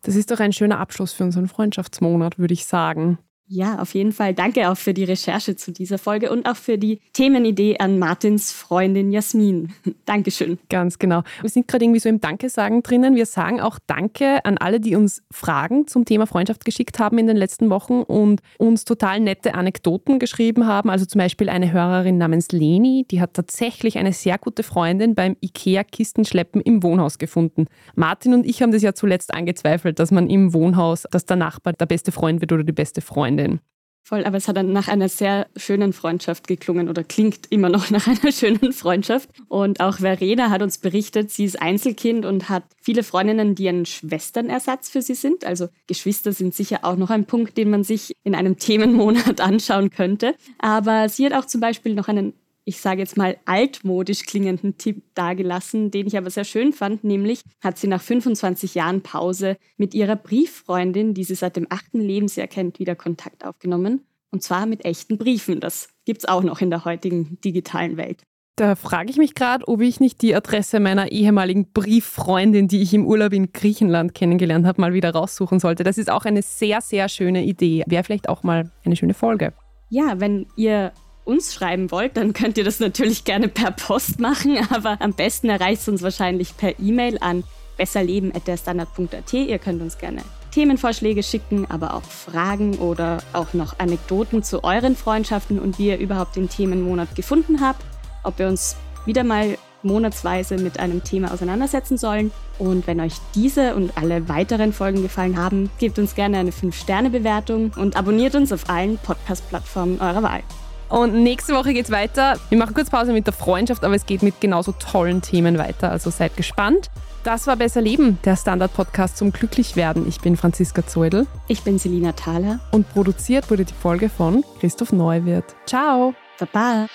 Das 0.04 0.16
ist 0.16 0.32
doch 0.32 0.40
ein 0.40 0.54
schöner 0.54 0.80
Abschluss 0.80 1.12
für 1.12 1.24
unseren 1.24 1.48
Freundschaftsmonat, 1.48 2.40
würde 2.40 2.54
ich 2.54 2.66
sagen. 2.66 3.18
Ja, 3.56 3.78
auf 3.78 3.94
jeden 3.94 4.14
Fall. 4.14 4.34
Danke 4.34 4.68
auch 4.68 4.78
für 4.78 4.96
die 4.96 5.04
Recherche 5.04 5.56
zu 5.56 5.72
dieser 5.72 6.00
Folge 6.00 6.32
und 6.32 6.50
auch 6.50 6.56
für 6.56 6.80
die 6.80 7.00
Themenidee 7.14 7.78
an 7.78 8.00
Martins 8.00 8.52
Freundin 8.52 9.12
Jasmin. 9.12 9.72
Dankeschön. 10.08 10.58
Ganz 10.70 10.98
genau. 10.98 11.22
Wir 11.40 11.52
sind 11.52 11.68
gerade 11.68 11.86
irgendwie 11.86 12.00
so 12.00 12.10
im 12.10 12.20
Danke-Sagen 12.20 12.82
drinnen. 12.82 13.16
Wir 13.16 13.28
sagen 13.28 13.62
auch 13.62 13.78
Danke 13.86 14.44
an 14.44 14.58
alle, 14.58 14.80
die 14.80 14.96
uns 14.96 15.22
Fragen 15.30 15.86
zum 15.86 16.04
Thema 16.04 16.26
Freundschaft 16.26 16.66
geschickt 16.66 16.98
haben 16.98 17.20
in 17.20 17.28
den 17.28 17.38
letzten 17.38 17.70
Wochen 17.70 18.02
und 18.02 18.42
uns 18.58 18.86
total 18.86 19.20
nette 19.20 19.54
Anekdoten 19.54 20.18
geschrieben 20.18 20.66
haben. 20.66 20.90
Also 20.90 21.06
zum 21.06 21.20
Beispiel 21.20 21.48
eine 21.48 21.72
Hörerin 21.72 22.18
namens 22.18 22.52
Leni, 22.52 23.06
die 23.12 23.22
hat 23.22 23.36
tatsächlich 23.36 24.00
eine 24.00 24.14
sehr 24.14 24.40
gute 24.40 24.64
Freundin 24.64 25.14
beim 25.14 25.36
IKEA-Kistenschleppen 25.42 26.60
im 26.60 26.82
Wohnhaus 26.82 27.20
gefunden. 27.20 27.68
Martin 27.94 28.34
und 28.34 28.48
ich 28.48 28.64
haben 28.64 28.72
das 28.72 28.82
ja 28.82 28.96
zuletzt 28.96 29.32
angezweifelt, 29.32 30.00
dass 30.00 30.10
man 30.10 30.28
im 30.28 30.56
Wohnhaus, 30.56 31.06
dass 31.12 31.28
der 31.28 31.38
Nachbar 31.38 31.74
der 31.74 31.86
beste 31.86 32.12
Freund 32.12 32.42
wird 32.42 32.52
oder 32.52 32.64
die 32.64 32.72
beste 32.72 33.02
Freundin. 33.02 33.43
Freundin. 33.44 33.60
Voll, 34.06 34.26
aber 34.26 34.36
es 34.36 34.50
hat 34.50 34.58
dann 34.58 34.74
nach 34.74 34.90
einer 34.90 35.08
sehr 35.08 35.48
schönen 35.56 35.94
Freundschaft 35.94 36.46
geklungen 36.46 36.90
oder 36.90 37.06
klingt 37.06 37.50
immer 37.52 37.70
noch 37.70 37.90
nach 37.90 38.06
einer 38.06 38.34
schönen 38.34 38.74
Freundschaft. 38.74 39.30
Und 39.48 39.80
auch 39.80 40.00
Verena 40.00 40.50
hat 40.50 40.62
uns 40.62 40.78
berichtet, 40.78 41.32
sie 41.32 41.46
ist 41.46 41.62
Einzelkind 41.62 42.26
und 42.26 42.50
hat 42.50 42.66
viele 42.82 43.04
Freundinnen, 43.04 43.56
die 43.56 43.70
ein 43.70 43.86
Schwesternersatz 43.86 44.90
für 44.90 45.02
sie 45.02 45.16
sind. 45.16 45.46
Also 45.46 45.70
Geschwister 45.88 46.34
sind 46.34 46.54
sicher 46.54 46.80
auch 46.84 46.98
noch 46.98 47.12
ein 47.12 47.26
Punkt, 47.26 47.58
den 47.58 47.70
man 47.70 47.86
sich 47.86 48.12
in 48.24 48.36
einem 48.36 48.58
Themenmonat 48.58 49.40
anschauen 49.40 49.90
könnte. 49.90 50.36
Aber 50.60 51.08
sie 51.08 51.26
hat 51.26 51.34
auch 51.34 51.46
zum 51.46 51.62
Beispiel 51.62 51.96
noch 51.96 52.10
einen 52.10 52.34
ich 52.66 52.80
sage 52.80 53.02
jetzt 53.02 53.18
mal, 53.18 53.38
altmodisch 53.46 54.26
klingenden 54.26 54.78
Tipp 54.78 55.04
dargelassen, 55.16 55.92
den 55.92 56.08
ich 56.08 56.18
aber 56.18 56.30
sehr 56.30 56.46
schön 56.46 56.74
fand, 56.74 57.04
nämlich 57.04 57.42
hat 57.62 57.78
sie 57.78 57.88
nach 57.88 58.02
25 58.02 58.76
Jahren 58.76 59.02
Pause 59.02 59.58
mit 59.78 59.94
ihrer 59.94 60.16
Brieffreundin, 60.16 61.14
die 61.14 61.24
sie 61.24 61.36
seit 61.36 61.56
dem 61.56 61.68
achten 61.70 62.00
Lebensjahr 62.00 62.48
kennt, 62.48 62.80
wieder 62.80 62.96
Kontakt 62.96 63.46
aufgenommen. 63.46 64.06
Und 64.32 64.42
zwar 64.42 64.66
mit 64.66 64.84
echten 64.86 65.18
Briefen. 65.18 65.60
Das 65.60 65.90
gibt 66.06 66.20
es 66.24 66.28
auch 66.28 66.42
noch 66.42 66.62
in 66.62 66.72
der 66.72 66.86
heutigen 66.86 67.38
digitalen 67.44 67.98
Welt. 67.98 68.24
Da 68.56 68.76
frage 68.76 69.10
ich 69.10 69.18
mich 69.18 69.34
gerade, 69.34 69.68
ob 69.68 69.82
ich 69.82 70.00
nicht 70.00 70.22
die 70.22 70.36
Adresse 70.36 70.80
meiner 70.80 71.12
ehemaligen 71.12 71.72
Brieffreundin, 71.72 72.68
die 72.68 72.84
ich 72.84 72.94
im 72.94 73.06
Urlaub 73.06 73.34
in 73.34 73.52
Griechenland 73.52 74.14
kennengelernt 74.14 74.68
habe, 74.68 74.80
mal 74.80 74.94
wieder 74.94 75.12
raussuchen 75.12 75.60
sollte. 75.60 75.84
Das 75.84 75.98
ist 75.98 76.10
auch 76.10 76.26
eine 76.26 76.44
sehr, 76.44 76.82
sehr 76.82 77.10
schöne 77.10 77.44
Idee. 77.44 77.84
Wäre 77.88 78.04
vielleicht 78.04 78.30
auch 78.30 78.44
mal 78.44 78.72
eine 78.86 78.96
schöne 78.96 79.16
Folge. 79.16 79.54
Ja, 79.90 80.20
wenn 80.20 80.46
ihr 80.56 80.92
uns 81.26 81.54
schreiben 81.54 81.92
wollt, 81.92 82.18
dann 82.18 82.34
könnt 82.34 82.58
ihr 82.58 82.64
das 82.64 82.80
natürlich 82.80 83.24
gerne 83.24 83.48
per 83.48 83.72
Post 83.72 84.20
machen, 84.20 84.58
aber 84.70 84.98
am 85.02 85.14
besten 85.14 85.50
erreicht 85.50 85.88
uns 85.88 86.02
wahrscheinlich 86.02 86.56
per 86.58 86.80
E-Mail 86.80 87.18
an 87.20 87.44
besserleben.derstandard.at. 87.78 89.34
Ihr 89.34 89.60
könnt 89.60 89.82
uns 89.82 89.98
gerne 89.98 90.22
Themenvorschläge 90.52 91.24
schicken, 91.24 91.66
aber 91.70 91.96
auch 91.96 92.04
Fragen 92.04 92.76
oder 92.76 93.24
auch 93.34 93.54
noch 93.54 93.80
Anekdoten 93.80 94.44
zu 94.44 94.64
euren 94.64 94.96
Freundschaften 94.96 95.60
und 95.60 95.80
wie 95.80 95.88
ihr 95.88 95.98
überhaupt 95.98 96.36
den 96.36 96.50
Themenmonat 96.50 97.16
gefunden 97.16 97.62
habt, 97.62 97.84
ob 98.24 98.38
wir 98.38 98.48
uns 98.48 98.76
wieder 99.06 99.24
mal 99.24 99.58
monatsweise 99.82 100.58
mit 100.58 100.80
einem 100.80 101.04
Thema 101.04 101.34
auseinandersetzen 101.34 101.98
sollen. 101.98 102.32
Und 102.58 102.88
wenn 102.88 103.02
euch 103.02 103.16
diese 103.36 103.76
und 103.76 103.98
alle 103.98 104.30
weiteren 104.30 104.74
Folgen 104.74 105.02
gefallen 105.02 105.38
haben, 105.38 105.70
gebt 105.80 106.00
uns 106.00 106.16
gerne 106.16 106.38
eine 106.38 106.52
5-Sterne-Bewertung 106.52 107.74
und 107.76 107.98
abonniert 107.98 108.36
uns 108.36 108.52
auf 108.52 108.70
allen 108.70 108.98
Podcast-Plattformen 109.00 110.00
eurer 110.00 110.24
Wahl. 110.24 110.44
Und 110.90 111.24
nächste 111.24 111.54
Woche 111.54 111.74
geht's 111.74 111.92
weiter. 111.92 112.38
Wir 112.50 112.58
machen 112.58 112.74
kurz 112.74 112.90
Pause 112.90 113.14
mit 113.14 113.26
der 113.26 113.34
Freundschaft, 113.34 113.84
aber 113.84 113.96
es 113.96 114.06
geht 114.06 114.24
mit 114.24 114.40
genauso 114.42 114.74
tollen 114.74 115.22
Themen 115.22 115.58
weiter. 115.58 115.92
Also 115.92 116.10
seid 116.10 116.38
gespannt. 116.38 116.90
Das 117.24 117.48
war 117.48 117.56
Besser 117.56 117.82
Leben, 117.82 118.20
der 118.26 118.36
Standard-Podcast 118.36 119.18
zum 119.18 119.32
Glücklichwerden. 119.32 120.08
Ich 120.08 120.20
bin 120.20 120.36
Franziska 120.36 120.86
Zeudel. 120.86 121.26
Ich 121.48 121.64
bin 121.64 121.80
Selina 121.80 122.12
Thaler. 122.12 122.60
Und 122.72 122.90
produziert 122.90 123.50
wurde 123.50 123.64
die 123.64 123.74
Folge 123.74 124.10
von 124.10 124.44
Christoph 124.60 124.92
Neuwirth. 124.92 125.56
Ciao. 125.66 126.14
Baba. 126.40 126.88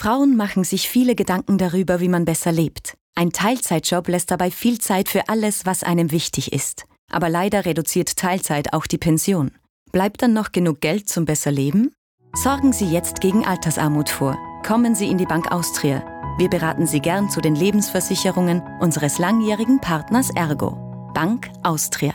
Frauen 0.00 0.34
machen 0.34 0.64
sich 0.64 0.88
viele 0.88 1.14
Gedanken 1.14 1.58
darüber, 1.58 2.00
wie 2.00 2.08
man 2.08 2.24
besser 2.24 2.52
lebt. 2.52 2.96
Ein 3.14 3.32
Teilzeitjob 3.32 4.08
lässt 4.08 4.30
dabei 4.30 4.50
viel 4.50 4.78
Zeit 4.78 5.10
für 5.10 5.28
alles, 5.28 5.66
was 5.66 5.82
einem 5.82 6.10
wichtig 6.10 6.54
ist. 6.54 6.86
Aber 7.12 7.28
leider 7.28 7.66
reduziert 7.66 8.16
Teilzeit 8.16 8.72
auch 8.72 8.86
die 8.86 8.96
Pension. 8.96 9.50
Bleibt 9.92 10.22
dann 10.22 10.32
noch 10.32 10.52
genug 10.52 10.80
Geld 10.80 11.10
zum 11.10 11.26
besser 11.26 11.50
Leben? 11.50 11.92
Sorgen 12.32 12.72
Sie 12.72 12.86
jetzt 12.86 13.20
gegen 13.20 13.44
Altersarmut 13.44 14.08
vor. 14.08 14.38
Kommen 14.66 14.94
Sie 14.94 15.08
in 15.08 15.18
die 15.18 15.26
Bank 15.26 15.52
Austria. 15.52 16.02
Wir 16.38 16.48
beraten 16.48 16.86
Sie 16.86 17.00
gern 17.00 17.28
zu 17.28 17.42
den 17.42 17.54
Lebensversicherungen 17.54 18.62
unseres 18.80 19.18
langjährigen 19.18 19.82
Partners 19.82 20.30
Ergo. 20.34 20.78
Bank 21.12 21.50
Austria. 21.62 22.14